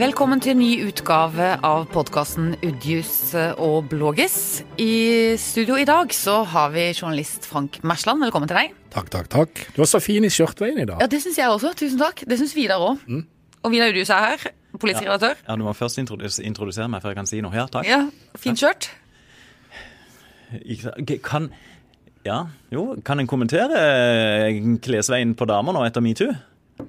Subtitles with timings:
[0.00, 4.36] Velkommen til en ny utgave av podkasten Udjus og Blågis.
[4.80, 8.22] I studio i dag så har vi journalist Frank Mersland.
[8.24, 8.72] Velkommen til deg.
[8.94, 9.60] Takk, takk, takk.
[9.74, 11.02] Du var så fin i skjørtveien i dag.
[11.04, 11.74] Ja, Det syns jeg også.
[11.76, 12.22] Tusen takk.
[12.24, 13.02] Det syns Vidar òg.
[13.60, 14.46] Og Vidar Udjus er her.
[14.80, 15.36] Politisk redaktør.
[15.46, 17.52] Ja, Du må først introdusere meg før jeg kan si noe.
[17.54, 17.84] Ja, takk.
[17.84, 18.06] Ja,
[18.40, 18.88] Fint skjørt.
[21.24, 21.50] Kan
[22.24, 26.32] Ja, jo, kan en kommentere eh, klesveien på damer nå etter metoo?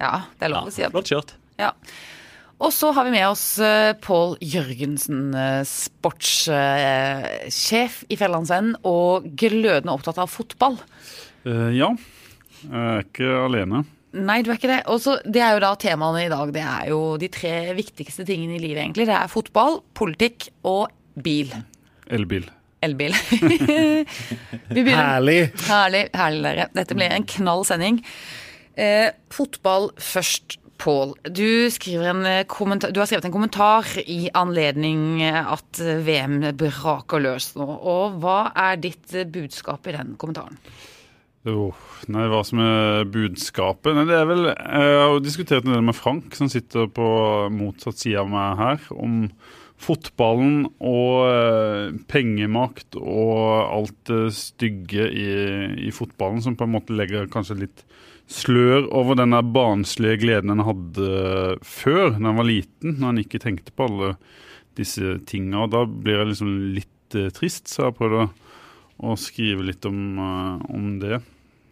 [0.00, 0.82] Ja, det er Ja, lov å si.
[0.84, 1.32] flott kjørt.
[1.58, 1.72] Ja.
[2.60, 6.44] Og så har vi med oss uh, Pål Jørgensen, eh, sportssjef
[8.12, 10.76] i Fjellandsvennen og glødende opptatt av fotball.
[11.48, 11.88] Eh, ja.
[12.62, 13.82] Jeg er ikke alene.
[14.12, 14.82] Nei, du er ikke det.
[14.92, 16.52] Og så- det er jo da temaene i dag.
[16.52, 19.06] Det er jo de tre viktigste tingene i livet, egentlig.
[19.08, 21.50] Det er fotball, politikk og bil.
[22.12, 22.44] Elbil.
[22.82, 23.12] Elbil.
[24.70, 25.50] Herlig.
[25.66, 26.68] Herlig, herlig dere.
[26.74, 28.00] Dette blir en knall sending.
[28.76, 31.12] Eh, fotball først, Pål.
[31.30, 37.52] Du, eh, du har skrevet en kommentar i anledning eh, at eh, VM braker løs
[37.54, 37.66] nå.
[37.66, 40.58] Og hva er ditt budskap i den kommentaren?
[41.46, 41.78] Oh,
[42.10, 43.94] nei, hva som er budskapet?
[43.94, 47.06] Nei, det er vel, Jeg har jo diskutert del med Frank, som sitter på
[47.54, 49.24] motsatt side av meg her, om
[49.82, 55.32] fotballen og pengemakt og alt det stygge i,
[55.88, 57.82] i fotballen, som på en måte legger kanskje litt
[58.32, 63.42] slør over den barnslige gleden en hadde før, da en var liten, når en ikke
[63.42, 64.14] tenkte på alle
[64.78, 65.66] disse tinga.
[65.70, 68.28] Da blir jeg liksom litt eh, trist, så jeg har prøvd å,
[69.12, 71.20] å skrive litt om, eh, om det.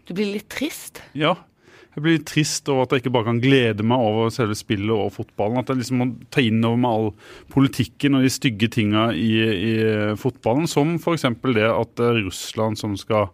[0.09, 1.03] Du blir litt trist?
[1.17, 1.37] Ja.
[1.91, 4.93] Jeg blir litt trist over at jeg ikke bare kan glede meg over selve spillet
[4.95, 5.59] og fotballen.
[5.59, 7.09] At jeg liksom må ta inn over meg all
[7.51, 9.73] politikken og de stygge tinga i, i
[10.21, 10.71] fotballen.
[10.71, 11.27] Som f.eks.
[11.57, 13.33] det at det er Russland som skal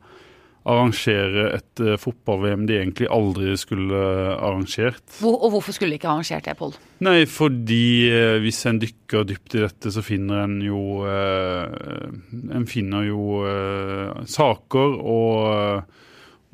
[0.66, 4.00] arrangere et eh, fotball-VM de egentlig aldri skulle
[4.36, 5.04] arrangert.
[5.20, 6.74] Hvor, og hvorfor skulle de ikke arrangert det, Pål?
[7.06, 12.10] Nei, fordi eh, hvis en dykker dypt i dette, så finner en jo eh,
[12.56, 15.86] En finner jo eh, saker og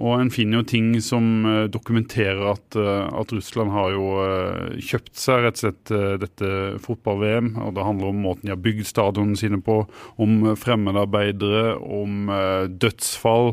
[0.03, 4.81] og en finner jo ting som eh, dokumenterer at, eh, at Russland har jo eh,
[4.89, 6.51] kjøpt seg rett og slett eh, dette
[6.83, 7.53] fotball-VM.
[7.61, 9.83] og Det handler om måten de har bygd stadionene sine på,
[10.23, 13.53] om eh, fremmedarbeidere, om eh, dødsfall,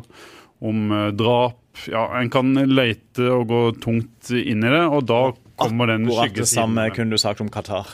[0.62, 1.58] om eh, drap.
[1.88, 5.22] Ja, En kan leite og gå tungt inn i det, og da
[5.60, 7.88] kommer den Akkurat det samme kunne du sagt om Qatar.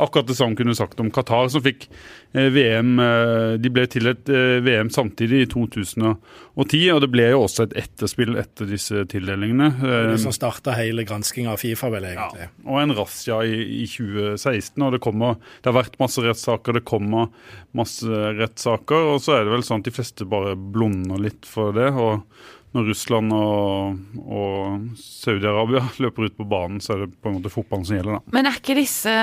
[0.00, 1.84] Akkurat det samme kunne du sagt om Qatar, som fikk
[2.32, 4.30] eh, VM eh, De ble til et
[4.64, 9.68] VM samtidig i 2010, og det ble jo også et etterspill etter disse tildelingene.
[9.82, 12.48] Eh, Det som starta hele granskinga av Fifa, vel egentlig.
[12.48, 14.80] Ja, og en razzia i, i 2016.
[14.82, 17.28] og det, kommer, det har vært masse rettssaker, det kommer
[17.76, 18.08] masse
[18.40, 19.12] rettssaker.
[19.14, 21.92] Og så er det vel sånn at de fleste bare blunder litt for det.
[21.92, 22.24] og
[22.72, 27.52] når Russland og, og Saudi-Arabia løper ut på banen, så er det på en måte
[27.52, 28.34] fotballen som gjelder, da.
[28.36, 29.16] Men er ikke disse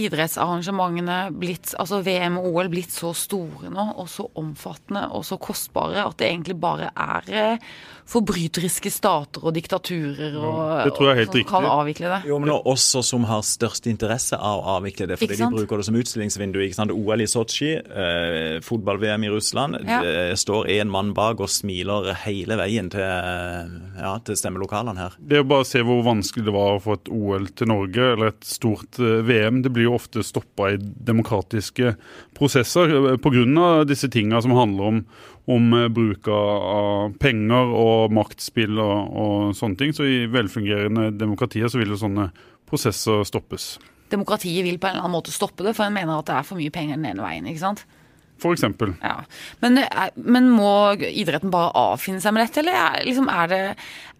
[0.00, 5.38] idrettsarrangementene blitt, altså VM og OL, blitt så store nå, og så omfattende og så
[5.40, 7.70] kostbare at det egentlig bare er eh,
[8.06, 11.50] forbryteriske stater og diktaturer og, det tror jeg er helt som riktig.
[11.50, 12.20] kan avvikle det?
[12.30, 15.88] Jo, men også som har størst interesse av å avvikle det, fordi de bruker det
[15.88, 16.60] som utstillingsvindu.
[16.62, 16.94] ikke sant?
[16.94, 19.80] OL i Sotsji, eh, fotball-VM i Russland.
[19.86, 20.00] Ja.
[20.04, 25.18] Det står en mann bak og smiler hele veien til, eh, ja, til stemmelokalene her.
[25.18, 28.12] Det er bare å se hvor vanskelig det var å få et OL til Norge,
[28.14, 29.62] eller et stort eh, VM.
[29.66, 31.96] Det blir jo ofte stoppa i demokratiske
[32.36, 33.84] prosesser eh, pga.
[33.86, 35.06] disse tinga som handler om,
[35.46, 39.92] om eh, bruk av penger og maktspill og, og sånne ting.
[39.96, 42.30] Så i velfungerende demokratier så vil jo sånne
[42.66, 43.76] prosesser stoppes.
[44.10, 46.46] Demokratiet vil på en eller annen måte stoppe det, for en mener at det er
[46.46, 47.46] for mye penger den ene veien.
[47.50, 47.84] ikke sant?
[48.42, 48.90] For eksempel.
[49.00, 49.22] Ja.
[49.62, 50.68] Men, er- men må
[51.00, 53.60] idretten bare avfinne seg med dette, eller er, liksom, er, det,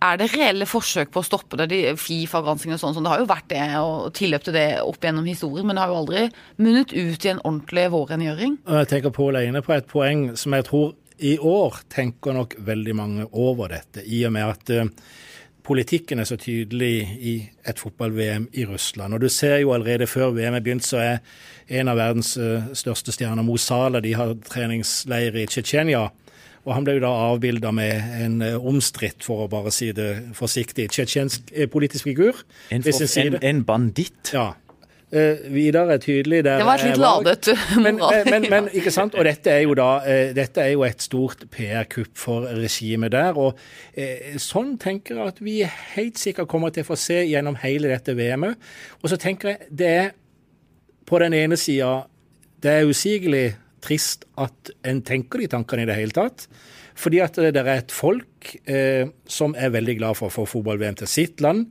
[0.09, 1.66] er det reelle forsøk på å stoppe det?
[1.75, 5.04] De Fifa-granskning og sånn, sånn, det har jo vært det, og tilløp til det opp
[5.04, 6.22] gjennom historien, men det har jo aldri
[6.65, 8.56] munnet ut i en ordentlig vårrengjøring.
[8.78, 12.59] Jeg tenker Pål er inne på et poeng som jeg tror i år tenker nok
[12.66, 14.91] veldig mange over dette, i og med at eh,
[15.66, 19.16] politikken er så tydelig i et fotball-VM i Russland.
[19.16, 22.68] Og du ser jo allerede før VM er begynt, så er en av verdens eh,
[22.77, 26.04] største stjerner, Mo Salah, de har treningsleir i Tsjetsjenia.
[26.66, 30.10] Og han ble jo da avbilda med en eh, omstridt, for å bare si det
[30.36, 32.45] forsiktig, tsjetsjensk politisk figur.
[32.74, 34.34] En, for, en, en banditt.
[34.34, 34.53] Ja.
[35.14, 36.58] Eh, Vidar er tydelig der.
[36.58, 37.53] Det var et litt ladet
[37.84, 39.14] Men, men, men, men ikke sant?
[39.14, 43.38] Og dette er jo da eh, dette er jo et stort PR-kupp for regimet der.
[43.38, 43.54] Og
[43.94, 45.60] eh, sånn tenker jeg at vi
[45.94, 48.58] helt sikkert kommer til å få se gjennom hele dette VM-et.
[49.03, 50.10] Og så tenker jeg det er
[51.06, 52.09] på den ene sida
[52.59, 53.52] Det er usigelig
[53.84, 56.48] trist at en tenker de tankene i det hele tatt.
[56.98, 60.48] Fordi at det der er et folk eh, som er veldig glad for å få
[60.50, 61.68] fotball-VM til sitt land.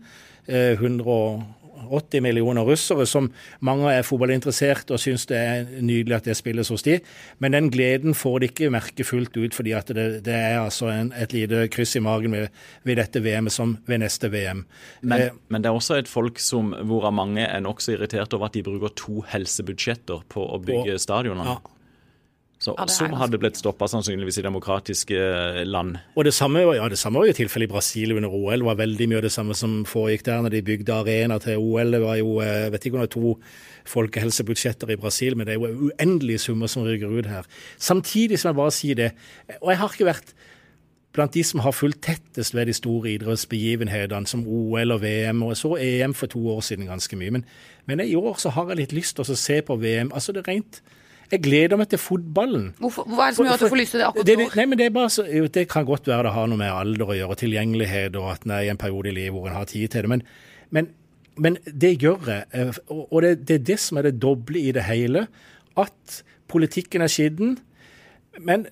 [0.47, 0.77] Eh,
[1.89, 3.29] 80 millioner russere, som
[3.65, 6.99] mange er fotballinteressert og syns det er nydelig at det spilles hos de.
[7.43, 10.89] Men den gleden får de ikke merke fullt ut, fordi at det, det er altså
[10.93, 12.49] en, et lite kryss i magen ved,
[12.83, 14.65] ved dette VM-et som ved neste VM.
[15.01, 18.49] Men, eh, men, det er også et folk som, hvorav mange er nokså irritert over
[18.49, 21.55] at de bruker to helsebudsjetter på å bygge stadionene.
[21.55, 21.74] Ja.
[22.57, 25.97] Så, ja, som hadde blitt stoppa sannsynligvis i demokratiske eh, land.
[26.15, 28.63] Og Det samme, ja, det samme var jo tilfellet i Brasil under OL.
[28.63, 31.59] Det var veldig mye av det samme som foregikk der når de bygde arena til
[31.59, 31.91] OL.
[31.91, 33.35] Det var jo, jeg eh, vet ikke om det er to
[33.91, 37.45] folkehelsebudsjetter i Brasil, men det er jo uendelige summer som rygger ut her.
[37.77, 39.11] Samtidig som jeg bare sier det,
[39.59, 40.35] og jeg har ikke vært
[41.15, 45.53] blant de som har fulgt tettest ved de store idrettsbegivenhetene som OL og VM, og
[45.53, 47.37] jeg så EM for to år siden ganske mye.
[47.37, 47.45] Men,
[47.85, 50.11] men i år så har jeg litt lyst til å se på VM.
[50.13, 50.81] altså det rent
[51.31, 52.67] jeg gleder meg til fotballen.
[52.81, 54.65] Hvorfor, hva er det som gjør at du får lyst til det akkurat det, nei,
[54.69, 55.25] men det, bare så,
[55.57, 58.53] det kan godt være det har noe med alder å gjøre, tilgjengelighet og at en
[58.57, 60.11] er i en periode i livet hvor en har tid til det.
[60.13, 60.23] Men,
[60.75, 60.91] men,
[61.41, 62.47] men det gjør jeg.
[62.53, 65.25] Eh, og det, det, er det som er det doble i det hele.
[65.81, 67.57] At politikken er skitten.
[68.39, 68.67] Men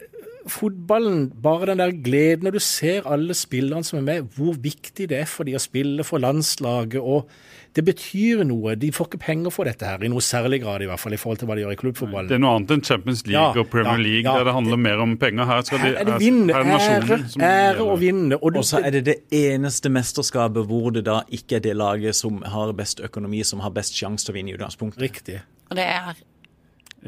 [0.49, 5.07] fotballen, bare den der gleden når du ser alle spillerne som er med, hvor viktig
[5.11, 6.99] det er for de å spille for landslaget.
[7.01, 7.29] og
[7.75, 8.75] Det betyr noe.
[8.79, 11.21] De får ikke penger for dette her, i noe særlig grad i hvert fall, i
[11.21, 12.31] forhold til hva de gjør i klubbfotballen.
[12.31, 14.57] Det er noe annet enn Champions League ja, og Premier ja, League, ja, der det
[14.57, 15.49] handler mer om penger.
[15.49, 18.41] Her, skal de, er det vinne, ære, ære og vinne.
[18.41, 22.19] Og, og så er det det eneste mesterskapet hvor det da ikke er det laget
[22.19, 25.01] som har best økonomi, som har best sjanse til å vinne i utgangspunktet.
[25.07, 25.41] Riktig.
[25.71, 26.13] Og det er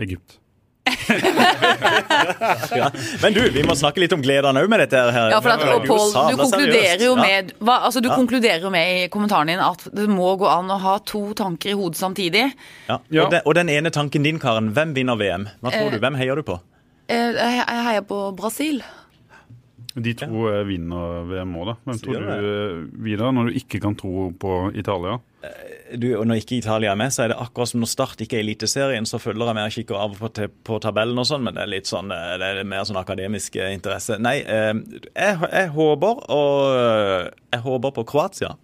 [0.06, 0.40] Egypt.
[2.80, 2.90] ja.
[3.22, 5.02] Men du, vi må snakke litt om gledene òg med dette.
[5.16, 5.32] her.
[5.34, 8.18] Ja, for at, og Paul, du konkluderer jo med hva, altså, du ja.
[8.18, 11.74] konkluderer jo med i kommentaren din at det må gå an å ha to tanker
[11.74, 12.48] i hodet samtidig.
[12.90, 14.74] Ja, og, den, og den ene tanken din, Karen.
[14.76, 15.50] Hvem vinner VM?
[15.62, 16.02] Hva tror eh, du?
[16.04, 16.60] Hvem heier du på?
[17.12, 18.82] Eh, jeg heier på Brasil.
[19.96, 20.60] De to ja.
[20.60, 21.76] Eh, vinner VM òg, da.
[21.88, 25.20] Hvem tror du eh, videre, når du ikke kan tro på Italia?
[25.46, 28.24] Eh, du, og Når ikke Italia er med, så er det akkurat som når Start
[28.26, 31.46] ikke er Eliteserien, så følger jeg med og kikker av på, på, tabellen og sånn,
[31.48, 34.20] men det er litt sånn, det er mer sånn akademisk interesse.
[34.20, 38.56] Nei, jeg, jeg håper, og jeg håper på Kroatia.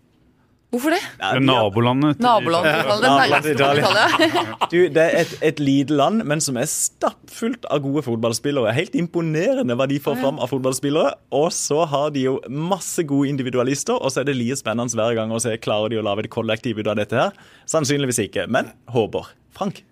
[0.71, 1.01] Hvorfor det?
[1.19, 4.03] det er nabolandet til Nabolandet til Italia.
[4.71, 8.71] du, det er et, et lite land, men som er stappfullt av gode fotballspillere.
[8.77, 11.12] Helt imponerende hva de får fram av fotballspillere.
[11.35, 15.18] Og så har de jo masse gode individualister, og så er det like spennende hver
[15.19, 17.35] gang å se klarer de å lage et kollektiv ut av dette her.
[17.68, 19.33] Sannsynligvis ikke, men håper.
[19.57, 19.83] Frank?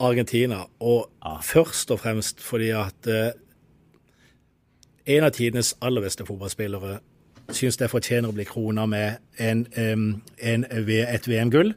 [0.00, 1.42] Argentina, og ah.
[1.44, 3.36] først og fremst fordi at eh,
[5.16, 6.98] en av tidenes aller beste fotballspillere
[7.54, 11.74] syns det fortjener å bli krona med en, en, et VM-gull.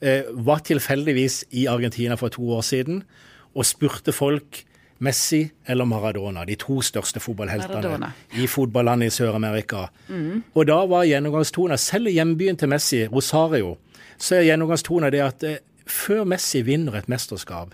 [0.00, 3.02] Eh, var tilfeldigvis i Argentina for to år siden
[3.54, 4.64] og spurte folk
[5.00, 8.10] Messi eller Maradona, de to største fotballheltene Maradona.
[8.36, 9.86] i fotballandet i Sør-Amerika.
[10.08, 10.42] Mm.
[10.54, 13.78] Og da var gjennomgangstonen, selv i hjembyen til Messi, Rosario,
[14.20, 17.72] så er gjennomgangstonen det at eh, før Messi vinner et mesterskap,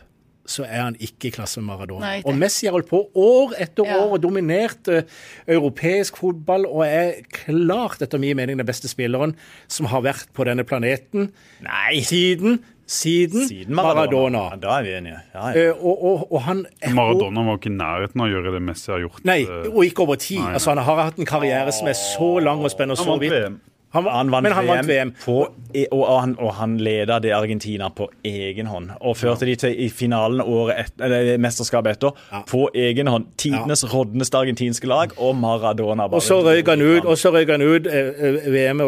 [0.51, 2.05] så er han ikke i klasse med Maradona.
[2.07, 3.99] Nei, og Messi har holdt på år etter ja.
[4.03, 5.03] år og dominert uh,
[5.47, 9.37] europeisk fotball og er klart, etter min mening, den beste spilleren
[9.69, 11.31] som har vært på denne planeten
[11.67, 12.01] Nei.
[12.07, 14.39] siden siden, siden Maradona.
[14.39, 14.57] Maradona.
[14.63, 15.21] Da er vi enige.
[15.35, 15.71] Ja, ja.
[15.71, 18.93] Uh, og, og, og han, Maradona var ikke i nærheten av å gjøre det Messi
[18.95, 19.25] har gjort.
[19.27, 20.39] Nei, eh, og ikke over tid.
[20.39, 20.59] Nei, nei.
[20.61, 23.59] Altså, han har hatt en karriere som er så lang og spennende og så vidt.
[23.97, 25.37] Han, han vant, men han vant VM, på,
[25.91, 28.93] og, han, og han leda det Argentina på egen hånd.
[29.01, 29.53] Og førte ja.
[29.53, 32.43] de til i finalen året et, eller mesterskapet etter ja.
[32.49, 33.31] på egen hånd.
[33.41, 33.91] Tidenes ja.
[33.93, 37.65] rådneste argentinske lag, og Maradona bare Og så røyk han ut, og så røyk han
[37.65, 38.83] ut eh, eh VM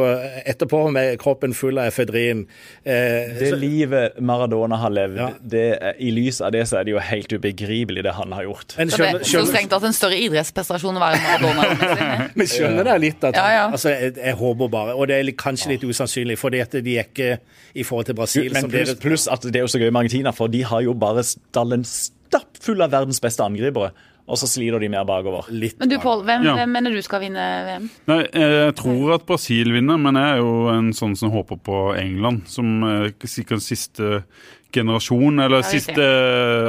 [0.49, 2.45] etterpå med kroppen full av efedrin.
[2.85, 5.67] Eh, det så, livet Maradona har levd, det,
[5.99, 8.77] i lys av det så er det jo helt ubegripelig det han har gjort.
[8.79, 11.69] Men skjønner, det er så strengt at en større idrettsprestasjon å være Maradona.
[12.39, 15.87] Men skjønner det litt at altså, jeg, jeg håper bare og det er kanskje litt
[15.87, 17.39] usannsynlig, fordi at de er ikke
[17.79, 18.51] i forhold til Brasil.
[18.55, 20.97] Men pluss, plus at det er jo så gøy med Argentina, for de har jo
[20.99, 23.93] bare stallen stappfull av verdens beste angripere.
[24.29, 25.47] Og så sliter de mer bakover.
[25.49, 26.53] Litt men du Pål, hvem, ja.
[26.59, 27.87] hvem, mener du skal vinne VM?
[28.11, 31.79] Nei, Jeg tror at Brasil vinner, men jeg er jo en sånn som håper på
[31.97, 32.45] England.
[32.53, 32.85] Som
[33.25, 34.27] sikkert siste
[34.75, 36.07] generasjon, eller ja, siste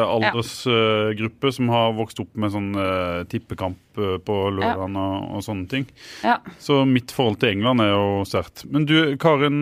[0.05, 5.07] aldersgruppe, uh, som har vokst opp med sånn uh, tippekamp uh, på lørdagen ja.
[5.17, 5.89] og, og, sånne ting.
[6.61, 8.63] Så mitt forhold til England er jo sterkt.
[8.71, 9.61] Men du Karin,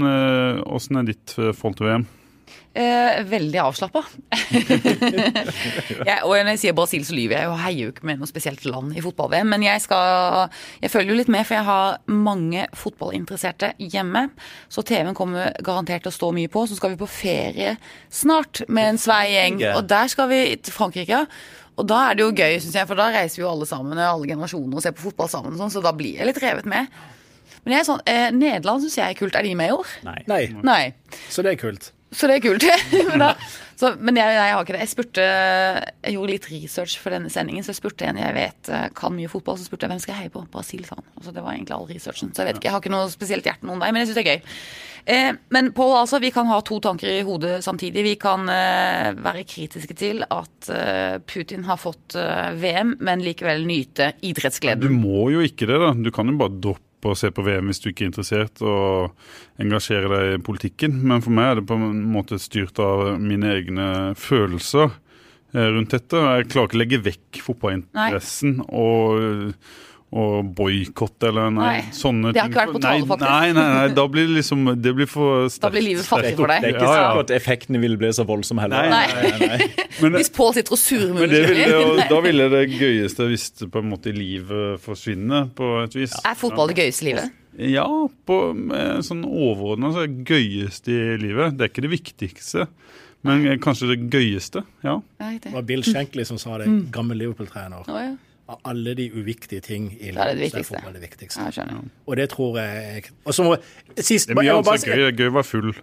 [0.67, 2.08] åssen uh, er ditt forhold til VM?
[2.77, 4.03] Eh, veldig avslappa.
[6.27, 7.48] og når jeg sier Brasil, så lyver jeg.
[7.48, 9.50] Jeg heier jo ikke med noe spesielt land i fotball-VM.
[9.50, 10.51] Men jeg, skal,
[10.84, 14.27] jeg følger jo litt med, for jeg har mange fotballinteresserte hjemme.
[14.69, 16.67] Så TV-en kommer garantert til å stå mye på.
[16.69, 17.79] Så skal vi på ferie
[18.13, 19.57] snart med en svær gjeng.
[19.74, 21.25] Og der skal vi til Frankrike.
[21.81, 23.98] Og da er det jo gøy, syns jeg, for da reiser vi jo alle sammen,
[24.01, 25.57] alle generasjoner, og ser på fotball sammen.
[25.57, 26.93] Sånn, så da blir jeg litt revet med.
[27.65, 29.38] Men jeg er sånn, eh, Nederland syns jeg er kult.
[29.38, 29.93] Er de med i år?
[30.05, 30.19] Nei.
[30.29, 30.81] Nei, Nei.
[31.34, 31.91] så det er kult.
[32.11, 32.63] Så det er kult.
[33.09, 33.33] men da,
[33.77, 34.83] så, men jeg, jeg har ikke det.
[34.85, 38.71] Jeg spurte Jeg gjorde litt research for denne sendingen, så jeg spurte en jeg vet
[38.73, 40.45] eh, kan mye fotball, så spurte jeg hvem skal jeg heie på.
[40.53, 41.07] Brasil, sa han.
[41.19, 42.31] Altså, det var egentlig all researchen.
[42.33, 44.19] Så jeg vet ikke, jeg har ikke noe spesielt hjerte noen vei, men jeg syns
[44.19, 44.55] det er gøy.
[45.07, 48.07] Eh, men Pål, altså, vi kan ha to tanker i hodet samtidig.
[48.07, 53.67] Vi kan eh, være kritiske til at eh, Putin har fått eh, VM, men likevel
[53.69, 54.13] nyte
[54.81, 55.93] Du må jo ikke det, da.
[55.93, 59.13] Du kan jo bare droppe å se på VM hvis du ikke er interessert og
[59.62, 60.96] engasjere deg i politikken.
[61.08, 65.94] Men for meg er det på en måte styrt av mine egne følelser eh, rundt
[65.94, 66.18] dette.
[66.18, 69.54] Jeg klarer ikke å legge vekk fotballinteressen og,
[70.07, 73.27] og boikotte eller nei, Nei, sånne det har ikke vært på tale, faktisk.
[73.27, 75.65] Nei, nei, nei, da blir det liksom Det blir for sterkt.
[75.65, 76.61] Da blir livet fattig for deg.
[76.63, 77.23] Det er ikke Ja, ja.
[77.25, 78.87] at effektene ville bli så voldsomme heller.
[78.87, 79.33] Nei.
[79.41, 79.57] nei,
[80.01, 81.19] Men, Hvis Pål sitter og surmuler.
[81.25, 84.79] men det ville, jo- munnen da ville det gøyeste hvis det på en måte livet
[84.85, 86.15] forsvinner, på et vis.
[86.23, 87.35] Er fotball det gøyeste livet?
[87.57, 87.83] Ja,
[88.29, 91.57] på med sånn overordna så er det gøyeste i livet.
[91.57, 92.67] Det er ikke det viktigste,
[93.27, 94.63] men kanskje det gøyeste.
[94.85, 94.99] Ja.
[95.19, 97.83] Det var Bill Shankly som sa det, gammel Liverpool-trener.
[97.89, 98.13] Å, ja.
[98.48, 100.75] Av alle de uviktige ting i er det det er viktigste.
[100.77, 101.39] fotball det viktigste.
[101.42, 101.89] Ja, jeg skjønner.
[102.08, 103.58] Og det tror jeg Og så må
[103.98, 104.96] Sist Det er mye jeg må annet gøy.
[105.01, 105.74] Det gøy å være full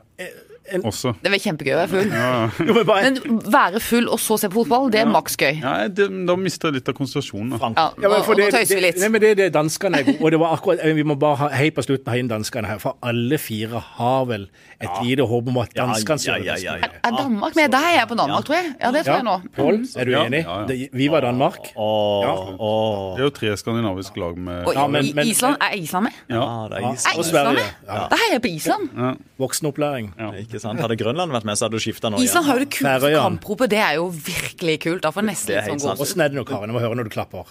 [0.73, 1.15] en- også.
[1.23, 2.09] Det var kjempegøy å være full.
[2.11, 2.51] Ja.
[2.69, 5.61] Jo, men bare- Men være full og så se på fotball, det er maks gøy.
[5.61, 7.51] Ja, det, da mister jeg litt av konsentrasjonen.
[7.51, 7.59] da.
[7.77, 9.01] Ja, Ja, men nå, for nå det, tøyser vi det, litt.
[9.01, 11.49] nei, men det er det danskene er Og det var akkurat, Vi må bare ha,
[11.49, 14.49] hei på slutten ha inn danskene her, for alle fire har vel
[14.81, 16.89] et lite håp om at danskene ja, skal ja, ja, ja.
[17.05, 17.71] Er Danmark med?
[17.71, 18.75] Der er jeg på Danmark, tror jeg.
[18.81, 19.37] Ja, det tror jeg nå.
[19.57, 20.45] Pål, er du Ja, enig?
[20.45, 20.87] ja, ja.
[20.93, 21.59] Vi var Danmark.
[21.77, 22.35] Åh, Ja.
[22.59, 23.17] åh.
[23.17, 26.13] Det er jo tre skandinaviske lag med Og Ja, men- men- Island, er Island med?
[26.31, 27.17] Ja, det er Island.
[27.17, 27.55] Er Island Sverige.
[27.55, 27.63] med?
[27.89, 28.09] Ja.
[28.09, 29.17] Da heier jeg på Island.
[29.39, 30.13] Voksenopplæring.
[30.55, 30.79] Ikke sant?
[30.85, 33.75] Hadde Grønland vært med, så hadde du skifta nå Island har jo det kuleste kampropet.
[33.75, 35.03] Det er jo virkelig kult.
[35.03, 36.07] Da får nesten litt sånn sant.
[36.07, 36.71] Åssen er det nå, Karin?
[36.71, 37.51] Jeg må høre når du klapper.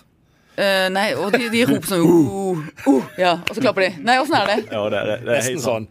[0.54, 3.92] Uh, nei, og de, de roper sånn uh, uh, Ja, og så klapper de.
[4.06, 4.58] Nei, åssen er det?
[4.70, 5.88] Ja, det det, det er helt sånn.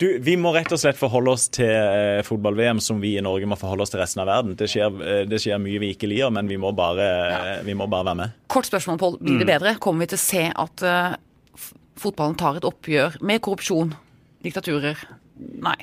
[0.00, 3.48] Du, Vi må rett og slett forholde oss til eh, fotball-VM som vi i Norge
[3.50, 4.54] må forholde oss til resten av verden.
[4.56, 7.74] Det skjer, eh, det skjer mye vi ikke liker, men vi må bare, eh, vi
[7.76, 8.38] må bare være med.
[8.54, 9.18] Kort spørsmål, Pål.
[9.20, 9.74] Blir det bedre?
[9.82, 11.18] Kommer vi til å se at uh,
[12.00, 13.92] fotballen tar et oppgjør med korrupsjon,
[14.46, 15.02] diktaturer?
[15.66, 15.76] Nei.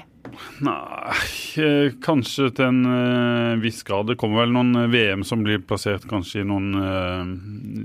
[0.62, 1.14] Nei,
[1.62, 4.08] eh, kanskje til en eh, viss grad.
[4.10, 6.72] Det kommer vel noen eh, VM som blir plassert kanskje i noen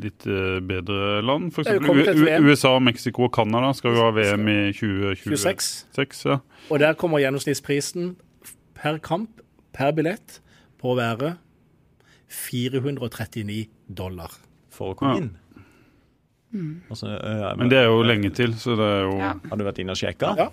[0.02, 0.26] litt
[0.68, 1.52] bedre land.
[1.52, 6.24] U- USA, Mexico og Canada skal jo ha VM i 2026.
[6.28, 6.40] Ja.
[6.70, 8.14] Og der kommer gjennomsnittsprisen
[8.78, 9.40] per kamp,
[9.76, 10.40] per billett,
[10.80, 11.36] på å være
[12.32, 14.32] 439 dollar.
[14.72, 15.28] For å komme Ja.
[16.54, 16.82] Inn.
[16.90, 19.32] Altså, eh, Men det er jo lenge til, så det er jo Ja.
[19.50, 20.34] Har du vært inne og sjekka?
[20.38, 20.48] Ja.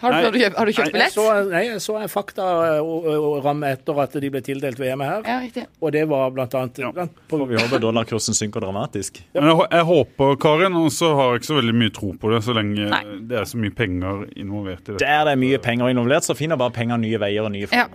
[0.00, 1.12] Har du, har du kjøpt, har du kjøpt Jeg billett?
[1.14, 4.78] så, nei, jeg så en fakta eh, og, og ramme etter at de ble tildelt
[4.78, 5.22] VM her.
[5.24, 5.64] Ja.
[5.80, 6.90] Og det var blant annet Ja.
[6.92, 9.22] blant, på, vi håper dollarkursen synker dramatisk.
[9.34, 12.30] Men jeg, jeg håper, Karin, og så har jeg ikke så veldig mye tro på
[12.34, 13.02] det, så lenge Nei.
[13.30, 15.00] det er så mye penger involvert i det.
[15.00, 17.86] Der det er mye penger involvert, så finner bare penger nye veier og nye Ja.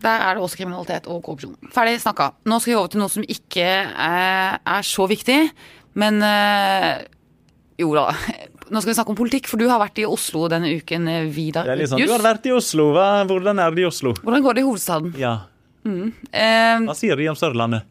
[0.00, 1.56] Der er det også kriminalitet og korrupsjon.
[1.74, 2.30] Ferdig snakka.
[2.48, 5.50] Nå skal vi over til noe som ikke er, er så viktig,
[5.98, 7.04] men eh,
[7.80, 8.10] jo da.
[8.70, 11.24] Nå skal vi snakke om politikk, for du har vært i Oslo denne uken, eh,
[11.34, 12.90] Vidar Det litt sånn, Du har vært i Oslo.
[12.94, 14.12] Hva, hvordan er det i Oslo?
[14.22, 15.14] Hvordan går det i hovedstaden?
[15.18, 15.32] Ja.
[15.80, 17.88] Eh, Hva sier de om Sørlandet?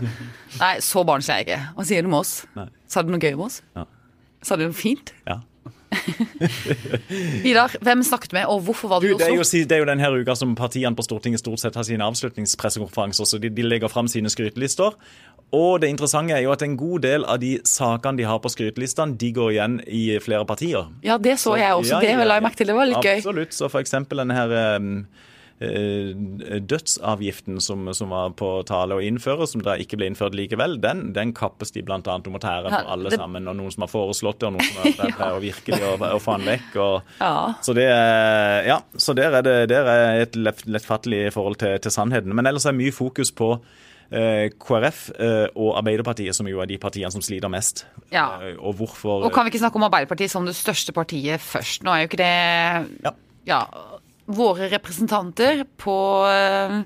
[0.62, 1.60] Nei, så barnslig er jeg ikke.
[1.76, 2.32] Hva sier du om oss?
[2.56, 2.66] Nei.
[2.88, 3.60] Sa du noe gøy om oss?
[3.76, 3.84] Ja.
[4.46, 5.12] Sa du noe fint?
[5.28, 5.42] Ja.
[7.44, 9.62] Vidar, hvem snakket med, og hvorfor var du Du, i det, er jo, Oslo?
[9.68, 13.40] det er jo denne uka som partiene på Stortinget stort sett har sine avslutningspressekonferanser, så
[13.42, 14.96] de, de legger fram sine skrytelister.
[15.54, 18.50] Og det interessante er jo at en god del av de sakene de har på
[18.50, 20.88] skrytelistene, de går igjen i flere partier.
[21.06, 21.94] Ja, det så jeg også.
[21.94, 22.66] Ja, Det ja, la jeg merke til.
[22.66, 23.16] Det var litt gøy.
[23.22, 23.54] Absolutt.
[23.54, 26.10] Så for eksempel denne her eh,
[26.60, 31.12] dødsavgiften som, som var på tale å innføre, som da ikke ble innført likevel, den,
[31.16, 32.00] den kappes de bl.a.
[32.02, 33.48] om å tære Ja, på alle det- sammen.
[33.48, 35.94] Og noen som har foreslått det, og noen som har vært der og virkelig å,
[36.10, 36.76] å få den vekk.
[36.76, 37.32] Og, Ja.
[37.62, 41.90] Så det ja, så der er det der er et lett, lettfattelig forhold til, til
[41.94, 42.34] sannheten.
[42.36, 43.54] Men ellers er mye fokus på
[44.10, 47.84] KrF eh, og Arbeiderpartiet, som jo er de partiene som sliter mest.
[48.12, 48.28] Ja.
[48.42, 51.82] Eh, og hvorfor Og kan vi ikke snakke om Arbeiderpartiet som det største partiet først?
[51.82, 52.32] Nå er jo ikke det
[53.04, 53.14] Ja.
[53.46, 53.60] ja,
[54.26, 55.96] våre representanter på
[56.30, 56.82] eh,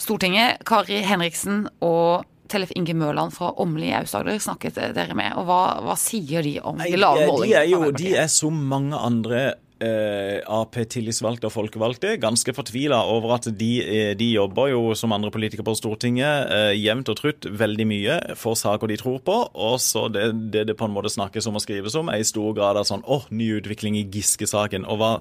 [0.00, 5.36] Stortinget, Kari Henriksen og Tellef Inge Mørland fra Åmli i Aust-Agder snakket dere med.
[5.38, 7.46] Og hva, hva sier de om de lave målingene?
[7.46, 9.42] de er jo de er som mange andre
[9.82, 15.32] eh, Ap-tillitsvalgte og folkevalgte ganske fortvila over at de, eh, de jobber jo som andre
[15.34, 19.78] politikere på Stortinget eh, jevnt og trutt veldig mye for saker de tror på, og
[19.82, 22.52] så det, det det på en måte snakkes om og skrives om, er i stor
[22.56, 24.86] grad av sånn åh, ny utvikling i Giske-saken.
[24.88, 25.14] og hva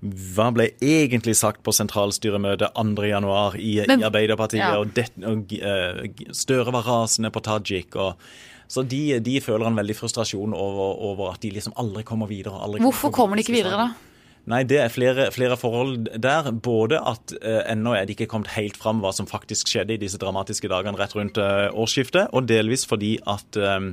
[0.00, 4.62] hva ble egentlig sagt på sentralstyremøtet 2.1 i, Men- i Arbeiderpartiet?
[4.62, 4.78] ja.
[4.80, 7.96] og, det, og eh, Støre var rasende på Tajik.
[8.00, 8.14] og
[8.70, 12.60] Så de, de føler en veldig frustrasjon over, over, at de liksom aldri kommer videre.
[12.62, 14.10] Aldri Hvorfor kommer de ikke videre, da?
[14.50, 16.50] Nei, Det er flere, flere forhold der.
[16.50, 20.00] Både at eh, ennå er det ikke kommet helt fram hva som faktisk skjedde i
[20.00, 23.90] disse dramatiske dagene rett rundt eh, årsskiftet, og delvis fordi at eh,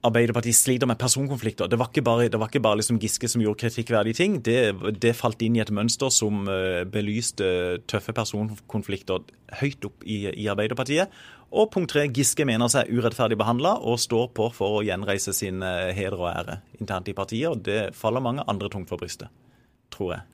[0.00, 1.68] Arbeiderpartiet sliter med personkonflikter.
[1.68, 4.38] Det var ikke bare, var ikke bare liksom Giske som gjorde kritikkverdige ting.
[4.40, 7.44] Det, det, falt inn i et mønster som uh, belyste
[7.84, 9.26] tøffe personkonflikter
[9.60, 11.12] høyt opp i, i, Arbeiderpartiet.
[11.50, 15.64] Og punkt tre, Giske mener seg urettferdig behandla og står på for å gjenreise sin
[15.66, 17.50] uh, heder og ære internt i partiet.
[17.50, 19.32] og Det faller mange andre tungt for brystet,
[19.90, 20.28] tror jeg.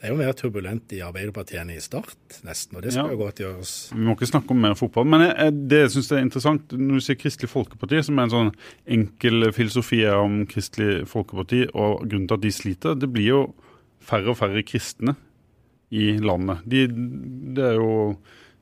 [0.00, 2.16] Det er jo mer turbulent i Arbeiderpartiet enn i Start,
[2.46, 2.78] nesten.
[2.78, 3.12] Og det skal ja.
[3.12, 3.72] jo godt gjøres.
[3.92, 5.04] Vi må ikke snakke om mer fotball.
[5.12, 8.32] Men jeg, det jeg syns er interessant, når du sier Kristelig Folkeparti, som er en
[8.32, 8.52] sånn
[8.96, 13.42] enkel filosofi om Kristelig Folkeparti, og grunnen til at de sliter, det blir jo
[14.00, 15.18] færre og færre kristne
[15.92, 16.64] i landet.
[16.64, 16.86] De,
[17.60, 17.92] det er jo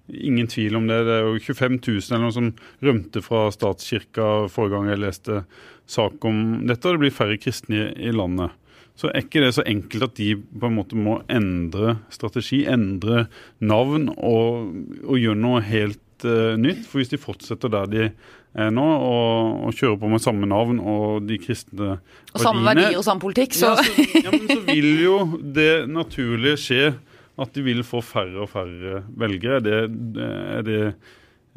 [0.09, 1.03] ingen tvil om det.
[1.07, 2.53] Det er jo 25 000 eller noe som
[2.85, 5.43] rømte fra statskirka forrige gang jeg leste
[5.89, 6.85] sak om dette.
[6.87, 8.57] og Det blir færre kristne i, landet
[8.99, 13.29] så er ikke det så enkelt at de på en måte må endre strategi, endre
[13.63, 14.73] navn og,
[15.05, 16.83] og gjøre noe helt uh, nytt.
[16.89, 18.09] For hvis de fortsetter der de
[18.59, 22.65] er nå, og, og kjører på med samme navn og de kristne verdiene Og samme
[22.67, 26.83] verdi og samme politikk, så ja, så, ja, men så vil jo det naturlige skje
[27.39, 29.63] at de vil få færre og færre velgere.
[29.65, 29.81] Det,
[30.27, 30.83] er det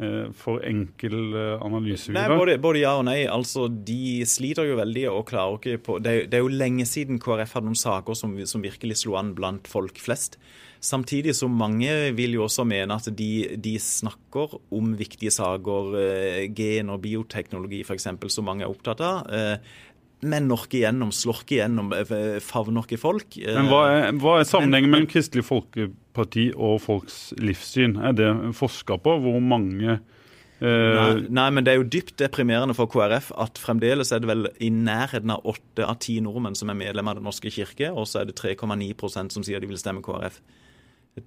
[0.02, 2.10] Eh, for enkel eh, analyse?
[2.16, 3.20] Nei, både, både, ja og nei.
[3.30, 7.22] Altså, De sliter jo veldig og klarer ikke på Det, det er jo lenge siden
[7.22, 10.40] KrF hadde noen saker som, som, virkelig slo an blant folk flest.
[10.82, 13.30] Samtidig som mange vil jo også mene at de,
[13.62, 19.30] de snakker om viktige saker, eh, gen- og bioteknologi f.eks., som mange er opptatt av.
[20.22, 23.38] Eh, men norke igjennom, slorke igjennom, eh, favner ikke folk.
[23.38, 27.98] Men Hva er, hva er sammenhengen mellom Kristelig Folkeparti og folks livssyn?
[27.98, 29.18] Er det forska på?
[29.22, 30.00] Hvor mange
[30.62, 30.70] eh...
[30.70, 34.50] nei, nei, men det er jo dypt deprimerende for KrF at fremdeles er det vel
[34.62, 38.06] i nærheten av åtte av ti nordmenn som er medlem av Den norske kirke, og
[38.08, 40.42] så er det 3,9% som sier de vil stemme KrF.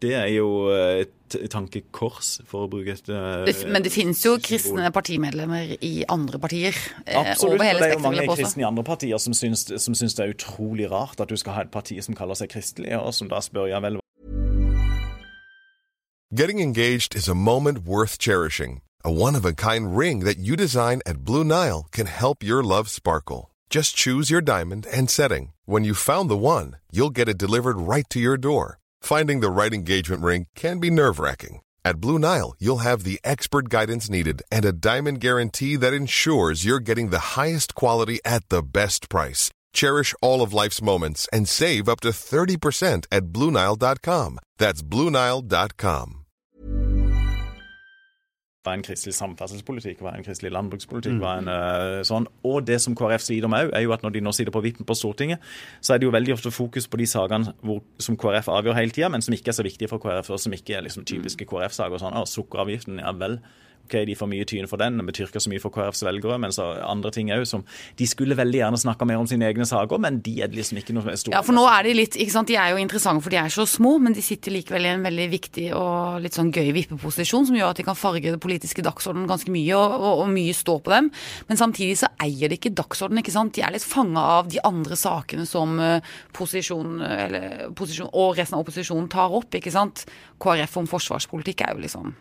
[0.01, 5.75] Det er jo et tankekors, for å bruke et Men det finnes jo kristne partimedlemmer
[5.85, 6.79] i andre partier.
[7.05, 9.95] Eh, Absolutt, over hele det er jo mange kristne i andre partier som syns, som
[9.95, 12.97] syns, det er utrolig rart at du skal ha et parti som kaller seg kristelig,
[12.97, 14.01] og som da spør ja vel
[16.35, 18.81] Getting engaged is a moment worth cherishing.
[19.05, 23.53] A one-of-a-kind ring that you design at Blue Nile can help your love sparkle.
[23.71, 25.53] Just choose your diamond and setting.
[25.67, 28.79] When you've found the one, you'll get it delivered right to your door.
[29.05, 31.61] Finding the right engagement ring can be nerve wracking.
[31.85, 36.65] At Blue Nile, you'll have the expert guidance needed and a diamond guarantee that ensures
[36.65, 39.51] you're getting the highest quality at the best price.
[39.75, 44.39] Cherish all of life's moments and save up to 30% at BlueNile.com.
[44.57, 46.24] That's BlueNile.com.
[48.65, 52.27] hva en kristelig samferdselspolitikk, hva en kristelig landbrukspolitikk, hva en uh, sånn.
[52.49, 54.63] Og det som KrF sliter med òg, er jo at når de nå sitter på
[54.65, 55.45] vippen på Stortinget,
[55.85, 57.53] så er det jo veldig ofte fokus på de sakene
[58.03, 60.57] som KrF avgjør hele tida, men som ikke er så viktige for KrF, og som
[60.57, 62.01] ikke er liksom typiske KrF-saker.
[62.01, 63.39] sånn, å, Sukkeravgiften, ja vel
[63.85, 66.39] ok, de får mye tyn for den, betyr ikke så mye for KrFs velgere.
[66.41, 67.65] Men så andre ting òg som
[67.99, 70.97] De skulle veldig gjerne snakka mer om sine egne saker, men de er liksom ikke
[70.97, 71.35] noe store.
[71.37, 73.53] Ja, for nå er de litt ikke sant, De er jo interessante for de er
[73.53, 77.49] så små, men de sitter likevel i en veldig viktig og litt sånn gøy vippeposisjon,
[77.49, 80.57] som gjør at de kan farge det politiske dagsordenen ganske mye, og, og, og, mye
[80.57, 81.11] står på dem.
[81.49, 83.55] Men samtidig så eier de ikke dagsordenen, ikke sant.
[83.57, 88.59] De er litt fanga av de andre sakene som uh, posisjon, eller, posisjon og resten
[88.59, 90.07] av opposisjonen tar opp, ikke sant.
[90.43, 92.15] KrF om forsvarspolitikk er jo liksom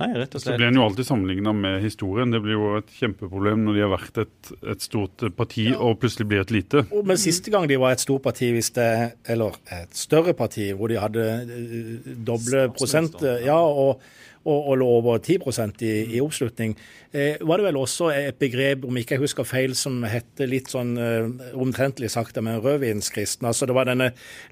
[0.00, 0.56] Nei, rett og slett.
[0.56, 2.32] Så blir en jo alltid sammenligna med historien.
[2.34, 5.78] Det blir jo et kjempeproblem når de har vært et, et stort parti ja.
[5.78, 6.82] og plutselig blir et lite.
[6.90, 8.90] Men siste gang de var et stort parti, hvis det,
[9.30, 14.02] eller et større parti, hvor de hadde eh, doble prosent ja, og
[14.44, 15.38] og, og lå over 10
[15.80, 16.76] i, i oppslutning.
[17.14, 20.72] Eh, var det vel også et begrep, om ikke jeg husker feil, som hette litt
[20.72, 21.28] sånn eh,
[21.62, 23.46] omtrentlig sakte, med rødvinskristen.
[23.46, 24.08] Altså det var denne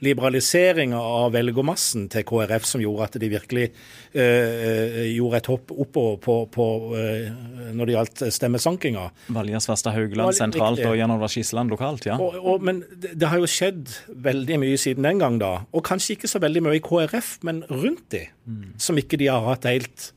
[0.07, 6.23] liberaliseringa av velgermassen til KrF som gjorde at de virkelig eh, gjorde et hopp oppover
[6.23, 6.69] på, på,
[7.01, 7.27] eh,
[7.75, 9.09] når det gjaldt stemmesankinga.
[9.35, 12.21] Valjas Svarstad Haugland sentralt og Jan Olvar Skisland lokalt, ja.
[12.23, 13.91] Og, og, men det, det, har jo skjedd
[14.23, 15.57] veldig mye siden den gang, da.
[15.75, 18.75] Og kanskje ikke så veldig mye i KrF, men rundt de, mm.
[18.87, 20.13] som ikke de har hatt helt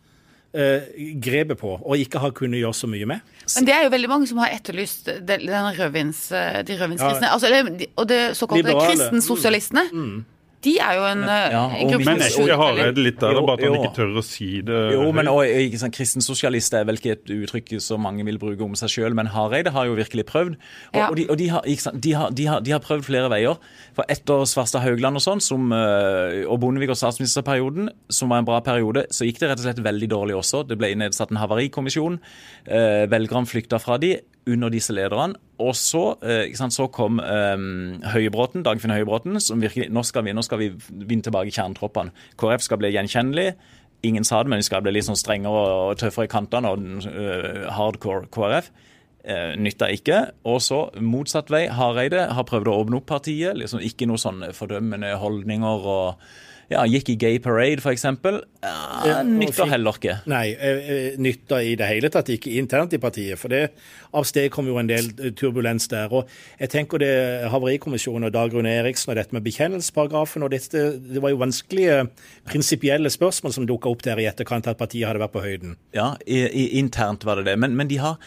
[1.21, 3.33] grepet på, og ikke har kunnet gjøre så mye med.
[3.55, 7.27] Men det er jo veldig mange som har etterlyst den rødvins, de rødvinskristne.
[7.27, 7.33] Ja.
[7.33, 7.47] Altså,
[7.95, 9.83] og det såkalte kristensosialistene.
[9.91, 10.23] Mm.
[10.65, 13.38] De er jo en, eh, Ja, en gruppe Men er ikke ikke Hareide litt der,
[13.45, 13.82] bare at han jo.
[13.84, 14.80] ikke tør å si det?
[14.95, 18.65] Jo, men og, ikke sant, Kristensosialist er vel ikke et uttrykk som mange vil bruke
[18.65, 20.56] om seg sjøl, men Hareide har jo virkelig prøvd.
[20.58, 21.08] Og, Ja.
[21.10, 23.30] og, de, og de, har, ikke sant, de, har, de, har, de har prøvd flere
[23.30, 23.56] veier.
[23.95, 28.49] For etter Svarstad Haugland og sånn, som, eh, og Bondevik og statsministerperioden, som var en
[28.49, 30.65] bra periode, så gikk det rett og slett veldig dårlig også.
[30.67, 32.19] Det ble nedsatt en havarikommisjon.
[32.67, 34.15] Eh, velgerne flykta fra de
[34.47, 35.39] under disse lederne.
[35.60, 37.58] Og så, eh, sant, så kom eh,
[38.13, 42.13] Høybråten, Dagfinn Høybråten, som virkelig Nå skal vi, nå skal vi vinne tilbake kjernetroppene.
[42.38, 43.53] KrF skal bli gjenkjennelig.
[44.05, 47.08] Ingen sa det, men vi skal bli litt sånn strengere og tøffere i kantene og
[47.10, 48.69] øh, hardcore KrF.
[49.25, 50.19] Eh, nytta ikke.
[50.45, 51.65] Og så motsatt vei.
[51.73, 53.58] Hareide har prøvd å åpne opp partiet.
[53.58, 56.27] liksom Ikke noe sånn fordømmende holdninger og
[56.71, 58.06] ja, Gikk i gay parade, f.eks.
[58.65, 60.15] Ja, nytter heller ikke.
[60.30, 63.38] Nei, eh, eh, nytta i det hele tatt ikke internt i partiet.
[63.38, 66.10] For det kom jo en del eh, turbulens der.
[66.10, 67.12] Og jeg tenker det
[67.54, 72.08] Havarikommisjonen og Dag Rune Eriksen og dette med bekjennelsesparagrafen og dette, Det var jo vanskelige
[72.49, 75.78] prinsipielle spørsmål som dukka opp der i etterkant at partiet hadde vært på høyden.
[75.93, 77.60] Ja, i, i, internt var det det.
[77.62, 78.17] Men, men de har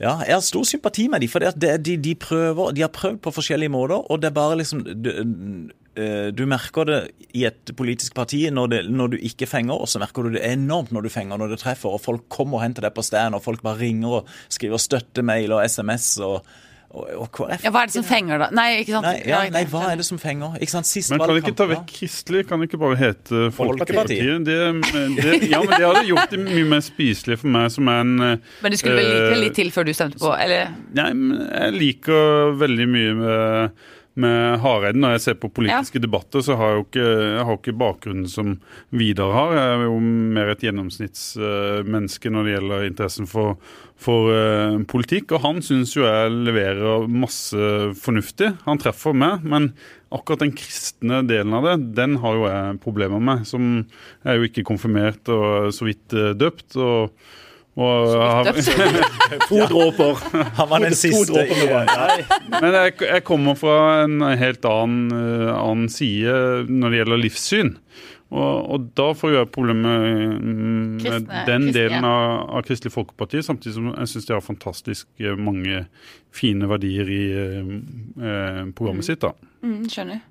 [0.00, 2.90] ja, jeg har stor sympati med dem, for det, at de, de, prøver, de har
[2.90, 4.00] prøvd på forskjellige måter.
[4.10, 4.80] og det er bare liksom
[5.94, 7.00] du, eh, merker det
[7.36, 10.44] i et politisk parti når, det, når du ikke fenger, og så merker du det
[10.48, 11.92] enormt når du fenger, når det treffer.
[11.92, 15.52] og Folk kommer og henter deg på stand, og folk bare ringer og skriver støttemail
[15.52, 16.14] og SMS.
[16.24, 16.42] og,
[16.92, 17.62] og, og KrF.
[17.64, 18.48] Ja, hva er det som fenger, da?
[18.52, 19.06] Nei, ikke sant?
[19.06, 20.58] Nei, ja, nei, hva er det som fenger?
[20.60, 22.42] Ikke sant, Sist Men kan det ikke ta vekk kristelig?
[22.50, 24.44] Kan ikke bare hete Folkepartiet?
[24.44, 24.58] Det,
[25.16, 28.12] det, ja, men det hadde gjort det mye mer spiselig for meg som er en
[28.20, 30.76] Men du skulle vel like eh, litt til før du stemte på, eller?
[30.98, 33.82] Nei, men jeg liker veldig mye med,
[34.20, 35.00] med Hareide.
[35.00, 38.28] Når jeg ser på politiske debatter, så har jeg jo ikke, jeg har ikke bakgrunnen
[38.30, 38.54] som
[38.92, 39.54] Vidar har.
[39.56, 39.96] Jeg er jo
[40.36, 43.56] mer et gjennomsnittsmenneske når det gjelder interessen for,
[43.96, 45.32] for uh, politikk.
[45.36, 47.72] Og han syns jo jeg leverer masse
[48.02, 48.52] fornuftig.
[48.66, 49.46] Han treffer meg.
[49.48, 49.72] Men
[50.12, 53.46] akkurat den kristne delen av det, den har jo jeg problemer med.
[53.48, 53.86] Som
[54.26, 56.76] er jo ikke konfirmert og så vidt eh, døpt.
[56.76, 57.16] og
[59.48, 60.18] To dråper.
[60.58, 61.46] Han var den siste.
[62.60, 66.34] Men jeg, jeg kommer fra en helt annen, eh, annen side
[66.68, 67.72] når det gjelder livssyn.
[68.32, 72.92] Og, og da får jeg problemer med, med Kristne- den kristne, delen av, av Kristelig
[72.94, 75.82] Folkeparti, samtidig som jeg syns de har fantastisk eh, mange
[76.32, 77.72] fine verdier i eh,
[78.16, 79.20] programmet programmet sitt.
[79.24, 79.34] da.
[79.64, 80.22] Mm, skjønner.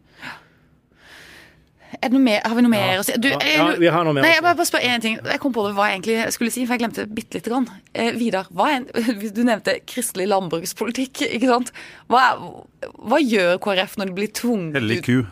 [2.01, 2.39] Er det noe mer?
[2.43, 3.13] Har vi noe mer å si?
[3.21, 5.19] Du, jeg- ja, vi har noe mer Nei, jeg bare, bare spør én ting.
[5.21, 7.67] Jeg kom på det hva jeg egentlig skulle si, for jeg glemte bitte lite grann.
[7.93, 8.87] Eh, Vidar, hva er en,
[9.37, 11.69] du nevnte kristelig landbrukspolitikk, ikke sant?
[12.09, 12.23] Hva,
[12.97, 15.17] hva gjør KrF når de blir tvunget Hellig ut ku.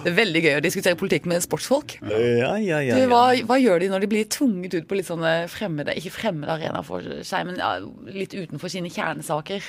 [0.00, 1.98] Det er veldig gøy å diskutere politikk med sportsfolk.
[2.08, 5.08] Ja, ja, ja, Du, hva, hva gjør de når de blir tvunget ut på litt
[5.10, 7.74] sånne fremmede Ikke fremmede arenaer for seg, men ja,
[8.08, 9.60] litt utenfor sine kjernesaker?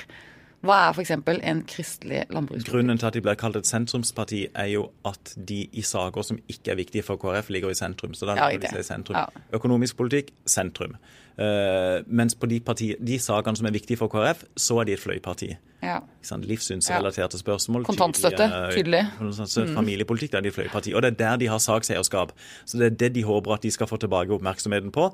[0.62, 1.10] Hva er f.eks.
[1.10, 2.70] en kristelig landbrukspolitikk?
[2.70, 6.38] Grunnen til at de blir kalt et sentrumsparti, er jo at de i saker som
[6.46, 8.14] ikke er viktige for KrF, ligger i sentrum.
[8.14, 9.18] Så da Ja, de seg i sentrum.
[9.18, 9.42] Ja.
[9.58, 10.94] Økonomisk politikk sentrum.
[11.32, 14.94] Uh, mens på de, parti, de sakene som er viktige for KrF, så er de
[14.94, 15.50] et fløyparti.
[15.82, 15.98] Ja.
[16.30, 17.84] Livssynsrelaterte spørsmål.
[17.88, 19.02] Kontantstøtte, tydelig.
[19.18, 19.68] tydelig.
[19.68, 19.74] Mm.
[19.74, 20.94] Familiepolitikk, der er de fløyparti.
[20.94, 22.32] Og det er der de har sakseierskap.
[22.64, 25.10] Så det er det de håper at de skal få tilbake oppmerksomheten på.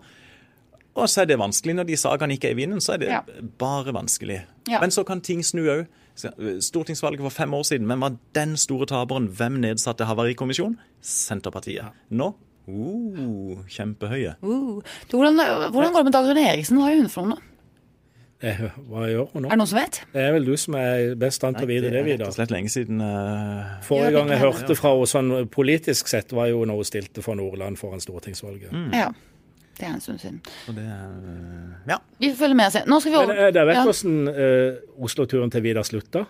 [0.99, 2.83] Og så er det vanskelig når de sakene ikke er i vinden.
[2.85, 3.21] Så er det Ja.
[3.59, 4.43] bare vanskelig.
[4.69, 4.81] Ja.
[4.83, 5.87] Men så kan ting snu òg.
[6.61, 9.29] Stortingsvalget for fem år siden, hvem var den store taperen?
[9.31, 10.77] Hvem nedsatte havarikommisjon?
[11.01, 11.95] Senterpartiet.
[12.11, 12.35] Nå
[12.69, 14.35] uh, kjempehøye.
[14.43, 14.81] Uh.
[15.11, 16.81] Du, hvordan, hvordan går det med Dagrun Eriksen?
[16.81, 17.39] Hva er hun for noe?
[17.39, 17.45] nå?
[18.39, 19.49] Eh, Hva gjør hun nå?
[19.49, 19.97] Er det noen som vet?
[20.13, 22.29] Det er vel du som er best stand til å vite det, er rett Vidar.
[22.31, 23.01] og slett lenge siden.
[23.03, 23.73] Uh...
[23.87, 27.39] Forrige gang jeg hørte fra henne sånn politisk sett, var jo når hun stilte for
[27.39, 28.71] Nordland foran stortingsvalget.
[28.95, 29.11] Ja.
[29.79, 30.41] Det er en stund siden.
[30.69, 31.99] og det er eh, Ja.
[32.19, 32.83] Vi får følge med og se.
[32.91, 33.85] Nå skal vi over eh, dere vet Ja.
[33.87, 36.25] hvordan uh, Oslo-turen til Vidar slutta?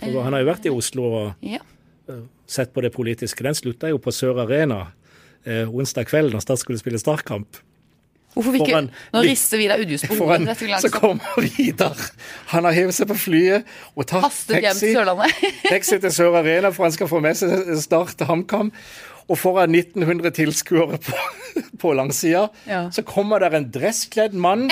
[0.00, 1.58] For Han har jo vært i Oslo og Ja.
[2.46, 3.42] sett på det politiske.
[3.42, 4.80] Den slutta jo på Sør Arena
[5.46, 7.56] uh, onsdag kveld når Start skulle spille startkamp.
[8.34, 10.56] Hvorfor ikke Foran- Nå rister Vidar Udjus på hodet.
[10.58, 11.94] Foran, så kommer Vidar.
[12.50, 13.62] Han har hevet seg på flyet
[13.94, 15.52] og tatt Hastet hjem til taxi, Sørlandet.
[15.68, 18.72] taxi til Sør Arena for han skal få med seg Start til HamKam.
[19.28, 21.16] Og foran 1900 tilskuere på,
[21.80, 22.90] på langsida, Ja.
[22.92, 24.66] så kommer der en dresskledd mann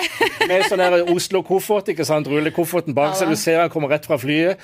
[0.48, 0.82] med sånn
[1.14, 1.88] Oslo-koffert.
[1.88, 3.30] ikke sant, Rullekofferten bak seg.
[3.32, 4.58] Du ser han kommer rett fra flyet.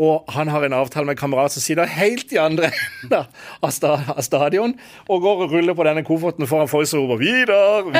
[0.00, 2.70] Og han har en avtale med en kamerat som sitter helt i andre
[3.02, 3.26] enden
[3.60, 4.72] av, sta, av stadion
[5.04, 7.90] og går og ruller på denne kofferten foran folk som roper 'Vidar!'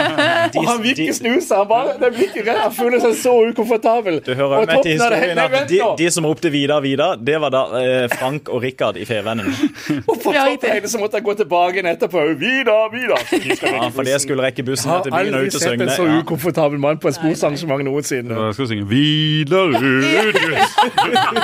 [0.60, 1.56] Og han vil ikke snu seg.
[1.58, 2.60] Han bare, det blir ikke redd.
[2.62, 4.20] Han føler seg så ukomfortabel.
[4.26, 7.50] Du hører Og med til historien at de, de som ropte 'Vidar, Vidar', det var
[7.54, 9.50] da eh, Frank og Rikard i Fevennen.
[10.10, 12.24] Og på toppen av det så måtte jeg gå tilbake igjen etterpå.
[12.38, 13.26] 'Vidar, Vidar!'
[13.74, 15.82] Ja, for det skulle rekke bussen Jeg til har byen og aldri ut og sett
[15.82, 18.38] en så ukomfortabel mann på et sportsarrangement noensinne.
[18.46, 21.39] Jeg skal synge 'Vidar Udjus'.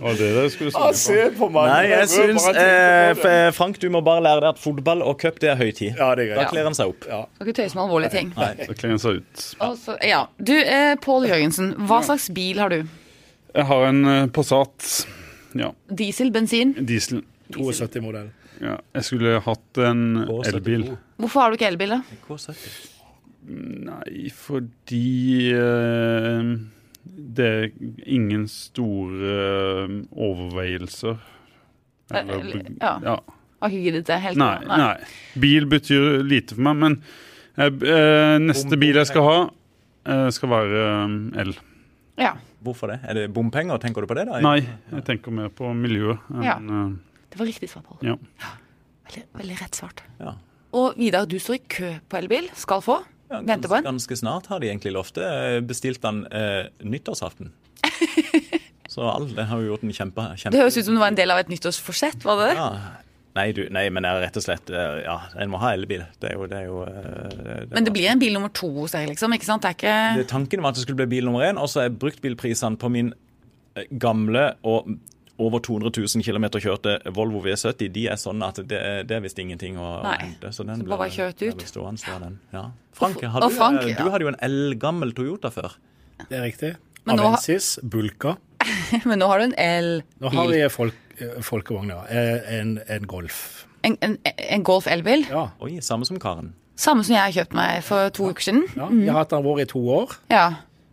[0.00, 1.68] Og det der skulle Ah, se på meg.
[1.70, 2.64] Nei, jeg syns det.
[3.26, 5.96] eh, Frank, du må bare lære deg at fotball og cup det er høytid.
[5.98, 6.50] Ja, det er Da greit.
[6.54, 7.04] kler han seg opp.
[7.06, 8.32] Skal ikke tøyse med alvorlige ting.
[8.36, 9.46] Da kler han seg ut.
[9.60, 10.26] Og så- ja.
[10.42, 12.82] Du, eh, Pål Jørgensen, hva slags bil har du?
[13.54, 15.06] Jeg har en eh, Passat.
[15.54, 16.74] Ja, Diesel, bensin?
[16.84, 17.22] diesel.
[17.52, 18.30] 72-modell.
[18.60, 20.96] Ja, jeg skulle hatt en elbil.
[21.20, 22.02] Hvorfor har du ikke elbil, da?
[22.28, 22.92] K70.
[23.48, 26.56] Nei, fordi eh,
[27.36, 27.70] det er
[28.06, 29.32] ingen store
[29.86, 31.16] eh, overveielser.
[32.14, 32.92] Eller, Eh, ja.
[33.02, 33.16] ja.
[33.62, 34.38] Har ikke giddet det helt?
[34.38, 34.92] Nei, nei.
[35.42, 36.98] Bil betyr lite for meg, men
[37.56, 39.38] eh, eh, neste bil jeg skal ha,
[40.06, 41.54] eh, skal være eh, el.
[42.20, 42.34] Ja.
[42.66, 43.00] Hvorfor det?
[43.06, 43.78] Er det bompenger?
[43.82, 44.26] Tenker du på det?
[44.28, 44.38] da?
[44.44, 44.60] Nei,
[44.92, 46.18] jeg tenker mer på miljøet.
[46.32, 46.58] enn, Ja.
[47.30, 47.98] Det var riktig svar, Pål.
[48.06, 48.16] ja.
[49.06, 50.00] Veldig, veldig rett svart.
[50.18, 50.32] Ja.
[50.74, 52.48] Og Vidar, du står i kø på elbil.
[52.58, 52.96] Skal få.
[53.30, 55.30] Ja, ganske, ganske snart har de egentlig lovt det.
[55.66, 57.50] Bestilt Bestilte den eh, nyttårsaften.
[58.92, 60.28] Så det har jo gjort en kjempe...
[60.38, 62.62] kjempe Det høres ut som det var en del av et nyttårsforsett, var det det?
[62.62, 63.02] ja.
[63.36, 66.06] Nei, du, nei, men jeg rett og slett eh, Ja, en må ha elbil.
[66.22, 68.70] Det er jo, det er jo eh, det Men det blir en bil nummer to
[68.78, 69.34] hos deg, liksom?
[69.36, 69.66] ikke sant?
[69.66, 71.84] Det er ikke det, Tanken var at det skulle bli bil nummer én, og så
[71.84, 73.12] er bruktbilprisene på min
[73.76, 74.88] eh, gamle og
[75.38, 79.38] over 200 000 km kjørte Volvo V70 de er sånn at det, det er visst
[79.38, 80.16] ingenting å Nei.
[80.22, 80.52] hente.
[80.56, 81.56] Så den bare kjørt ut.
[81.58, 82.38] blir stående, den.
[82.52, 82.70] Ja.
[82.96, 83.96] Frank, Og- du, Frank, ja.
[84.02, 85.76] du hadde jo en eldgammel Toyota før.
[86.28, 86.76] Det er riktig.
[87.04, 88.36] Men nå har- Avensis, Bulka.
[89.04, 90.02] Men nå har du en elbil.
[90.20, 92.00] Nå har vi folk, eh, folkevogn, ja.
[92.08, 93.66] Eh, En, en Golf.
[93.84, 95.26] En, en, en Golf elbil.
[95.30, 95.50] Ja.
[95.60, 96.54] Oi, samme som Karen.
[96.76, 98.64] Samme som jeg har kjøpt meg for to uker siden.
[98.76, 98.88] ja.
[98.90, 100.16] Jeg har hatt den vår i to år.
[100.32, 100.48] Ja.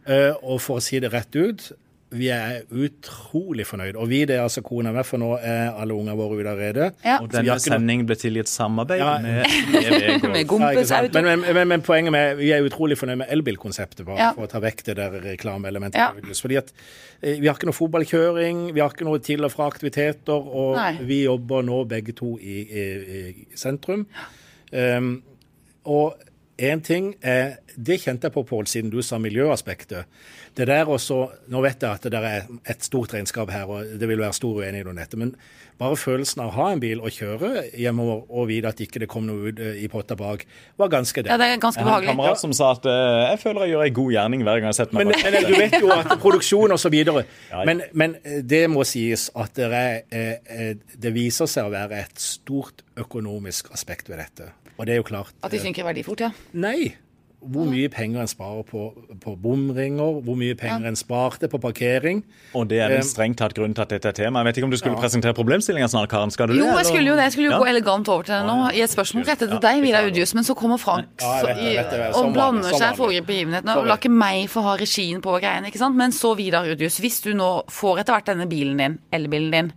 [0.07, 1.71] Uh, Og for å si det rett ut,
[2.13, 3.95] vi er utrolig fornøyd.
[3.99, 6.89] Og vi, det er altså kona mi, for nå er alle ungene våre ute allerede.
[7.05, 7.17] ja.
[7.21, 9.17] Og denne sendingen ble til i et samarbeid Ja.
[9.23, 9.45] med
[9.81, 10.61] EV Golf.
[10.61, 14.31] Med men, men, men, men poenget med vi er utrolig fornøyd med elbilkonseptet, bare Ja.
[14.37, 15.99] for å ta vekk det der reklameelementet.
[15.99, 16.11] Ja.
[16.41, 16.71] Fordi at
[17.21, 20.75] eh, Vi har ikke noe fotballkjøring, vi har ikke noe til og fra aktiviteter, og
[20.77, 20.91] Nei.
[21.07, 22.85] vi jobber nå begge to i, i,
[23.33, 24.05] i sentrum.
[24.73, 25.21] Um,
[25.85, 26.15] og
[26.63, 30.05] én ting er Det kjente jeg på, Pål, siden du sa miljøaspektet.
[30.53, 31.15] Det der også,
[31.49, 34.33] Nå vet jeg at det der er et stort regnskap her, og det vil være
[34.37, 35.17] stor uenighet om dette.
[35.17, 35.31] Men
[35.79, 39.09] bare følelsen av å ha en bil og kjøre hjemover og vite at ikke det
[39.09, 40.45] kom noe ut eh, i potta bak,
[40.77, 41.31] var ganske det.
[41.33, 41.47] ja, det.
[41.55, 43.97] er ganske Jeg har en kamerat som sa at eh, jeg føler jeg gjør en
[43.97, 45.25] god gjerning hver gang jeg setter meg Men, bak.
[45.33, 47.25] men du vet jo at produksjon og så videre.
[47.67, 52.03] Men, men det må sies at det, er, eh, eh, det viser seg å være
[52.05, 54.51] et stort økonomisk aspekt ved dette.
[54.79, 56.31] Og det er jo klart At de synker i verdi fort, ja.
[56.53, 56.95] Nei.
[57.43, 62.21] Hvor mye penger en sparer på, på bomringer, hvor mye penger en sparte på parkering.
[62.55, 64.39] Og det er Eh, vel strengt tatt grunnen til at dette er tema.
[64.39, 66.31] Jeg vet ikke om du skulle presentere problemstillinga snart, Karen?
[66.31, 66.77] Skal du Jo, det?
[66.77, 67.23] jeg skulle jo det.
[67.27, 67.59] Jeg skulle jo Ja.
[67.59, 68.71] gå elegant over til det nå.
[68.71, 70.33] I et spørsmål rettet til deg, Vidar Udjus.
[70.35, 72.97] men så kommer Frank Ja, vet jeg vet det, og blander vanlig, seg, vanlig.
[72.97, 75.67] foregriper begivenhetene, og lar ikke meg få ha regien på greiene.
[75.67, 75.95] ikke sant?
[75.97, 79.71] Men så, Vidar Udjus, hvis du nå får etter hvert denne bilen din, elbilen din,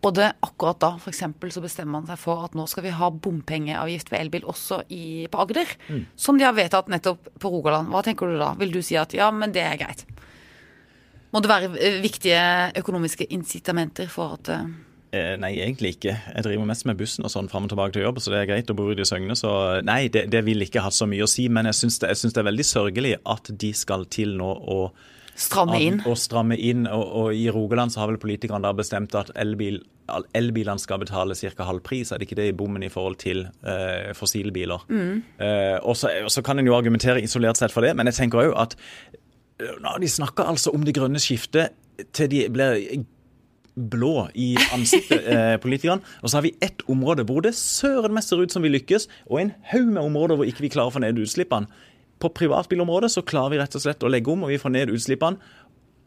[0.00, 2.94] og det akkurat da for eksempel, så bestemmer man seg for at nå skal vi
[2.96, 5.74] ha bompengeavgift ved elbil også i, på Agder,
[6.16, 7.92] som de har vedtatt nettopp på Rogaland.
[7.92, 8.54] Hva tenker du da?
[8.60, 10.06] Vil du si at ja, men det er greit?
[11.30, 12.40] Må det være eh, viktige
[12.80, 14.70] økonomiske incitamenter for at eh,
[15.10, 16.12] Eh, Nei, egentlig ikke.
[16.36, 18.50] Jeg driver mest med bussen og sånn fram og tilbake til jobb, så det er
[18.52, 19.34] greit å bo i i Søgne.
[19.38, 19.50] Så
[19.82, 21.48] nei, det, det vil ikke ha så mye å si.
[21.50, 24.78] Men jeg syns det, det er veldig sørgelig at de skal til nå å
[25.40, 26.00] stramme inn?
[26.06, 26.86] Å stramme inn.
[26.90, 29.80] Og, og i Rogaland så har vel politikerne da bestemt at elbil,
[30.36, 31.66] elbilene skal betale ca.
[31.68, 32.12] halv pris.
[32.12, 34.86] Er det ikke det i bommen i forhold til eh, fossilbiler?
[34.90, 38.20] Eh, og så og så kan en jo argumentere isolert sett for det, men jeg
[38.22, 38.76] tenker òg at
[39.60, 41.76] eh, nå, de snakker altså om det grønne skiftet
[42.16, 43.04] til de blir
[43.74, 46.02] blå i ansiktet, eh, politikerne.
[46.22, 49.08] Og så har vi ett område hvor det søren meg ser ut som vi lykkes,
[49.30, 51.70] og en haug med områder hvor ikke vi klarer å få ned utslippene.
[52.20, 54.92] På privatbilområdet så klarer vi rett og slett å legge om, og vi får ned
[54.92, 55.40] utslippene.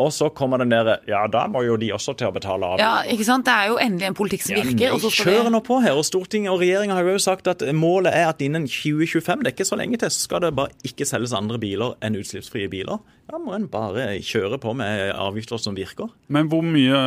[0.01, 2.81] Og så kommer den der Ja, da må jo de også til å betale av.
[2.81, 3.45] Ja, ikke sant?
[3.45, 4.87] Det er jo endelig en politikk som virker.
[4.87, 8.15] Ja, men kjører nå på her, og Stortinget og regjeringa har jo sagt at målet
[8.15, 11.07] er at innen 2025, det er ikke så lenge til, så skal det bare ikke
[11.07, 13.01] selges andre biler enn utslippsfrie biler.
[13.23, 16.09] Da må en bare kjøre på med avgifter som virker.
[16.33, 16.97] Men hvor mye,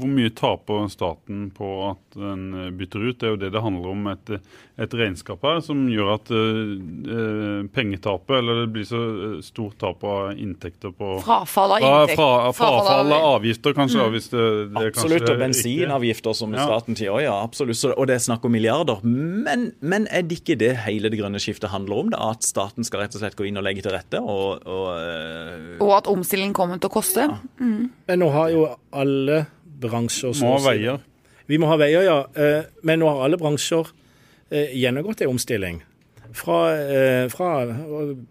[0.00, 3.18] hvor mye taper staten på at den bytter ut?
[3.20, 4.06] Det er jo det det handler om.
[4.14, 4.32] Et,
[4.80, 9.02] et regnskap her som gjør at uh, pengetapet, eller det blir så
[9.44, 12.16] stort tap av inntekter på Frafall av Fra, inntekt.
[12.28, 14.00] Fra, Frafall av av- avgifter, kanskje.
[14.04, 14.12] Mm.
[14.14, 16.64] hvis det, det Absolutt, kanskje og er bensinavgifter som Ja.
[16.66, 17.06] staten til.
[17.06, 17.82] Ja, ja, absolutt.
[17.96, 19.02] Og det er snakk om milliarder.
[19.04, 22.10] Men, men er det ikke det hele det grønne skiftet handler om?
[22.10, 22.30] Da?
[22.32, 24.20] At staten skal rett og slett gå inn og legge til rette?
[24.22, 27.28] Og, og eh, Og at omstillingen kommer til å koste.
[27.58, 29.46] Men nå har jo alle
[29.78, 30.98] bransjer Må ha veier.
[31.48, 32.18] Vi må ha veier, ja.
[32.36, 33.86] Eh, Men nå har alle bransjer
[34.50, 35.82] eh, gjennomgått en omstilling.
[36.38, 37.50] Fra, eh, fra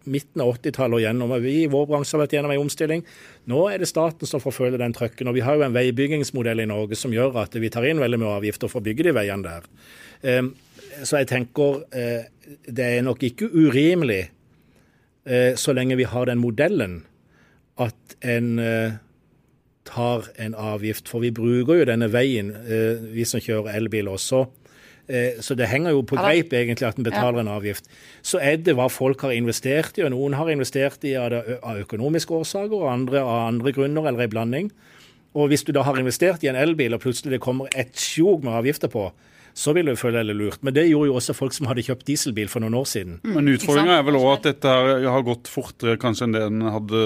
[0.07, 1.33] midten av 80-tallet og gjennom.
[1.43, 3.03] Vi i vår bransje har vært gjennom en omstilling.
[3.51, 5.27] Nå er det staten som får føle den trøkken.
[5.29, 8.19] Og vi har jo en veibyggingsmodell i Norge som gjør at vi tar inn veldig
[8.21, 9.67] mye avgifter for å bygge de veiene der.
[10.23, 10.41] Eh,
[11.03, 12.29] så jeg tenker eh,
[12.65, 14.29] det er nok ikke urimelig,
[15.27, 17.03] eh, så lenge vi har den modellen,
[17.77, 18.55] at en
[19.85, 21.05] tar en avgift.
[21.11, 22.49] For vi bruker jo denne veien,
[23.13, 24.47] vi som kjører elbil også.
[25.07, 27.87] Eh, så det henger jo på greip egentlig at en betaler en avgift.
[28.25, 32.35] Så er det hva folk har investert i, og noen har investert i av økonomiske
[32.35, 34.69] årsaker, og andre av andre grunner eller en blanding.
[35.37, 38.43] Og hvis du da har investert i en elbil, og plutselig det kommer et tjog
[38.43, 39.09] med avgifter på,
[39.57, 40.61] så vil du føle deg lurt.
[40.61, 43.15] Men det gjorde jo også folk som hadde kjøpt dieselbil for noen år siden.
[43.23, 46.43] Mm, Men utfordringa er vel òg at dette her har gått fortere kanskje enn det
[46.45, 47.05] en hadde,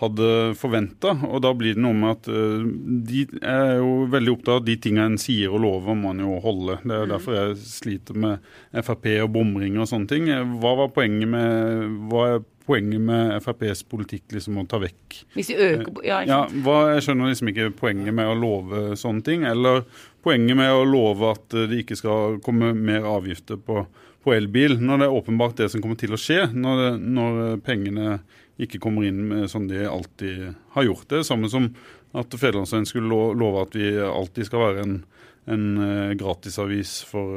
[0.00, 1.12] hadde forventa.
[1.28, 2.64] Og da blir det noe med at uh,
[3.12, 6.38] de er jo veldig opptatt av de tingene en sier og lover, må man jo
[6.40, 6.78] holde.
[6.80, 7.12] Det er jo mm.
[7.12, 10.32] derfor jeg sliter med Frp og bomringer og sånne ting.
[10.64, 15.50] Hva var poenget med hva er poenget med FrPs politikk liksom å ta vekk Hvis
[15.50, 19.46] de øker ja, ja, hva, Jeg skjønner liksom ikke poenget med å love sånne ting.
[19.48, 19.82] Eller
[20.22, 23.84] poenget med å love at det ikke skal komme mer avgifter på,
[24.22, 26.46] på elbil, når det er åpenbart det som kommer til å skje.
[26.54, 28.20] Når, det, når pengene
[28.62, 31.24] ikke kommer inn med sånn de alltid har gjort det.
[31.26, 31.72] Samme som
[32.12, 35.00] at Federlandsvennen skulle love at vi alltid skal være en
[35.44, 37.30] en uh, gratisavis for,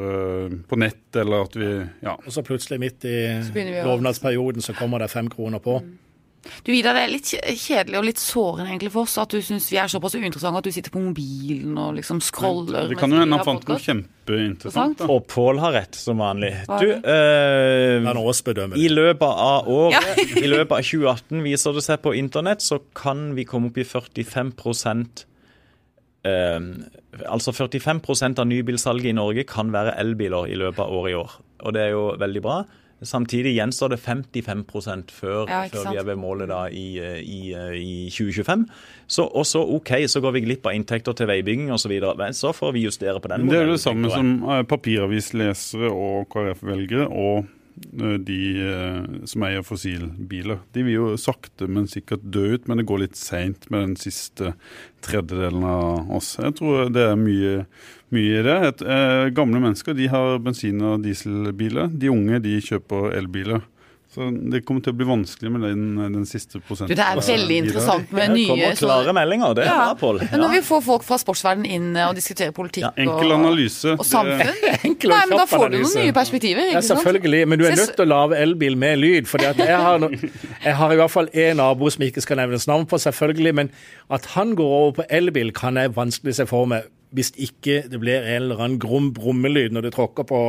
[0.46, 1.70] uh, på nett, eller at vi
[2.06, 2.14] ja.
[2.14, 3.18] Og så plutselig midt i
[3.86, 5.80] lovnadsperioden så kommer det fem kroner på.
[5.82, 5.96] Mm.
[6.66, 9.68] Du Vidar, det er litt kjedelig og litt sårende egentlig for oss at du syns
[9.72, 12.90] vi er såpass uinteressante at du sitter på mobilen og liksom scroller.
[12.92, 14.98] Det kan jo hende han fant noe kjempeinteressant.
[15.02, 15.10] Da.
[15.12, 16.54] Og Pål har rett, som vanlig.
[16.70, 17.98] Du, uh,
[18.76, 20.28] i løpet av året, ja.
[20.46, 23.88] i løpet av 2018 viser det seg på internett, så kan vi komme opp i
[23.88, 25.26] 45%
[26.26, 26.58] Uh,
[27.30, 31.36] altså 45% av nybilsalget i Norge kan være elbiler i løpet av året i år.
[31.62, 32.56] Og det er jo veldig bra.
[33.04, 34.64] Samtidig gjenstår det 55
[35.12, 36.86] før, ja, før vi er ved målet da i,
[37.22, 37.42] i,
[37.80, 38.64] i 2025.
[39.08, 41.92] Så, også OK, så går vi glipp av inntekter til veibygging osv.
[42.18, 43.50] Men så får vi justere på den.
[43.52, 49.64] Det er det samme som eh, papiravislesere og KrF-velgere og Eh, de eh, som eier
[49.66, 50.62] fossilbiler.
[50.76, 53.96] De vil jo sakte, men sikkert dø ut, men det går litt seint med den
[54.00, 54.54] siste
[55.06, 56.36] tredjedelen av oss.
[56.40, 57.66] Jeg tror det er mye,
[58.16, 58.58] mye i det.
[58.72, 61.92] Et, eh, gamle mennesker de har bensin- og dieselbiler.
[61.92, 63.64] De unge de kjøper elbiler.
[64.16, 65.82] Så Det kommer til å bli vanskelig med den,
[66.14, 66.94] den siste prosenten.
[66.94, 69.88] Du, det er veldig interessant med nye Det kommer klare meldinger, det er ja.
[70.00, 70.22] Pål.
[70.24, 70.40] Ja.
[70.40, 73.92] Når vi får folk fra sportsverdenen inn og diskuterer politikk ja, enkel analyse.
[73.92, 76.72] og, og samfunn, enkel Nei, men da får du noen nye perspektiver.
[76.78, 79.28] ja, selvfølgelig, men du er nødt til å lage elbil med lyd.
[79.28, 80.08] For jeg, har,
[80.70, 83.56] jeg har i hvert fall én nabo som ikke skal nevnes navn på, selvfølgelig.
[83.60, 83.74] Men
[84.16, 88.00] at han går over på elbil, kan jeg vanskelig se for meg hvis ikke det
[88.02, 90.42] blir en eller annen grom brummelyd når du tråkker på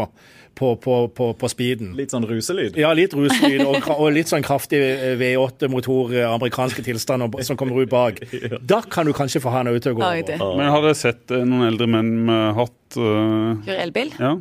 [0.56, 1.90] på, på, på, på speeden.
[1.98, 2.78] Litt sånn ruselyd?
[2.80, 3.60] Ja, litt ruselyd.
[3.66, 8.22] Og, og litt sånn kraftig eh, V8-motor, eh, amerikanske tilstander som kommer ut bak.
[8.72, 10.44] Da kan du kanskje få han til å gå over.
[10.56, 13.60] Men har dere sett eh, noen eldre menn med hatt uh...
[13.66, 14.14] Kjøre elbil?
[14.16, 14.32] Ja.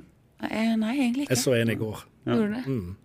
[0.46, 1.36] Nei, egentlig ikke.
[1.36, 2.06] Jeg så en i går.
[2.24, 2.38] Ja.
[2.38, 2.64] Gjorde du det?
[2.70, 2.96] Mm.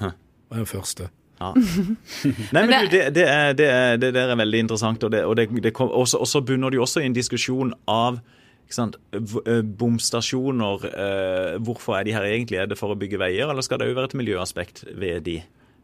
[0.00, 0.12] Hæ.
[0.52, 1.10] var den første.
[1.40, 1.54] Ja.
[2.54, 5.06] Nei, men du, det, det, er, det, er, det, er, veldig interessant.
[5.06, 8.20] Og, det, og, så bunner det jo også i en diskusjon av
[9.80, 12.60] bomstasjoner, eh, hvorfor er de her egentlig?
[12.60, 15.40] Er det for å bygge veier, eller skal det òg være et miljøaspekt ved de?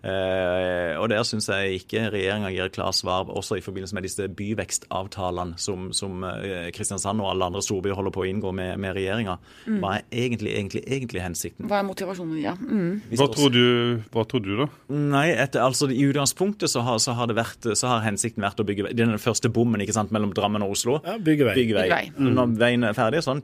[0.06, 4.28] Eh, og Der syns jeg ikke regjeringa gir klart svar, også i forbindelse med disse
[4.38, 8.94] byvekstavtalene som, som eh, Kristiansand og alle andre storbyer holder på å inngå med, med
[8.98, 9.36] regjeringa.
[9.66, 9.80] Mm.
[9.82, 11.66] Hva er egentlig, egentlig, egentlig hensikten?
[11.70, 12.36] Hva er motivasjonen?
[12.42, 12.54] Ja.
[12.60, 13.00] Mm.
[13.16, 13.64] Hva, tror du,
[14.14, 14.68] hva, tror du, da?
[14.94, 18.66] Nei, etter, altså I utgangspunktet så har, så har, vært, så har, hensikten vært å
[18.68, 21.00] bygge Den første bommen ikke sant, mellom Drammen og Oslo.
[21.06, 21.56] Ja, bygge vei.
[21.62, 22.02] Bygge vei.
[22.14, 22.30] Mm.
[22.36, 23.42] Når veien er ferdig, sånn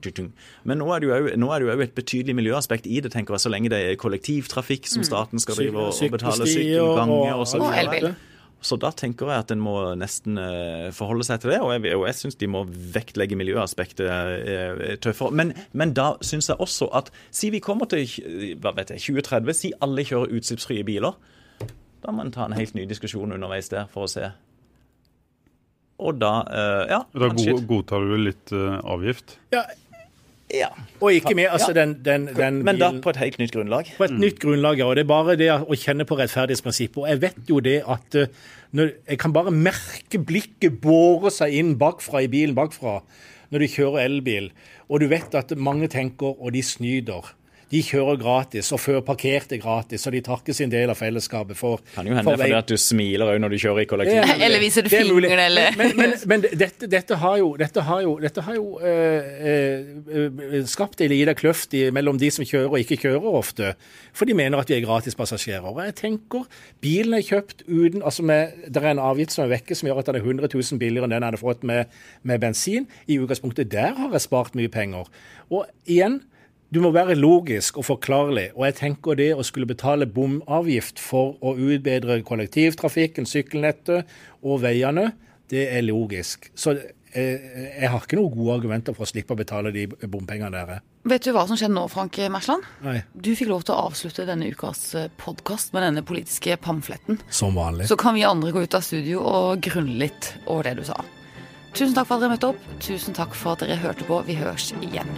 [0.68, 3.72] Men nå er det jo òg et betydelig miljøaspekt i det, tenker jeg, så lenge
[3.72, 5.08] det er kollektivtrafikk som mm.
[5.08, 8.12] staten skal drive og, og betale sykkelgange og, og, elbil.
[8.62, 11.96] Så da tenker jeg at en må nesten uh, forholde seg til det, og jeg,
[11.98, 12.62] og jeg syns de må
[12.94, 15.34] vektlegge miljøaspektet uh, tøffere.
[15.34, 18.06] Men, men da syns jeg også at Si vi kommer til
[18.62, 21.18] hva vet jeg, 2030, si alle kjører utslippsfrie biler.
[22.02, 24.30] Da må en ta en helt ny diskusjon underveis der for å se.
[26.02, 27.02] Og da uh, Ja.
[27.18, 27.32] Da
[27.66, 29.40] godtar du litt avgift?
[29.54, 29.66] Ja,
[30.52, 30.68] ja.
[31.00, 33.88] Og ikke med altså den, den, den Men da på et helt nytt grunnlag?
[33.96, 34.20] På et mm.
[34.20, 34.86] nytt grunnlag, ja.
[34.86, 37.00] Og det er bare det å kjenne på rettferdighetsprinsippet.
[37.02, 38.32] Og jeg vet jo det at eh,
[38.76, 43.00] når, jeg kan bare merke blikket båre seg inn bakfra i bilen bakfra
[43.52, 44.46] når du kjører elbil,
[44.88, 47.26] og du vet at mange tenker, og de snyter.
[47.72, 51.80] De kjører gratis og før parkerte gratis, og de takker sin del av fellesskapet for
[51.94, 54.18] Kan jo hende for fordi at du smiler òg når du kjører i kollektiv.
[54.20, 57.80] Ja, Eller viser du er fingeren, eller- Men, men, men dette, dette har jo, dette
[57.88, 60.26] har jo, dette har jo øh, eh,
[60.58, 63.72] eh, skapt en liten kløft i, mellom de som kjører og ikke kjører ofte.
[64.12, 65.80] For de mener at vi er gratispassasjerer.
[65.86, 66.44] Jeg tenker,
[66.84, 70.02] bilen er kjøpt uten altså med, Det er en avgift som er vekke som gjør
[70.02, 71.86] at den er 100 000 billigere enn den jeg hadde fått med,
[72.22, 72.86] med bensin.
[73.08, 75.08] I utgangspunktet der har jeg spart mye penger.
[75.50, 76.20] Og igjen,
[76.72, 78.46] du må være logisk og forklarlig.
[78.56, 84.08] Og jeg tenker det å skulle betale bomavgift for å utbedre kollektivtrafikken, sykkelnettet
[84.42, 85.10] og veiene,
[85.52, 86.48] det er logisk.
[86.56, 90.48] Så eh, jeg har ikke noen gode argumenter for å slippe å betale de bompengene
[90.54, 90.80] der.
[91.12, 92.64] Vet du hva som skjedde nå, Frank Mersland?
[92.86, 97.20] Nei, Du fikk lov til å avslutte denne ukas podkast med denne politiske pamfletten.
[97.28, 97.90] som vanlig.
[97.90, 100.96] Så kan vi andre gå ut av studio og grunne litt over det du sa.
[101.74, 102.64] Tusen takk for at dere møtte opp.
[102.80, 104.22] Tusen takk for at dere hørte på.
[104.28, 105.08] Vi høres igjen.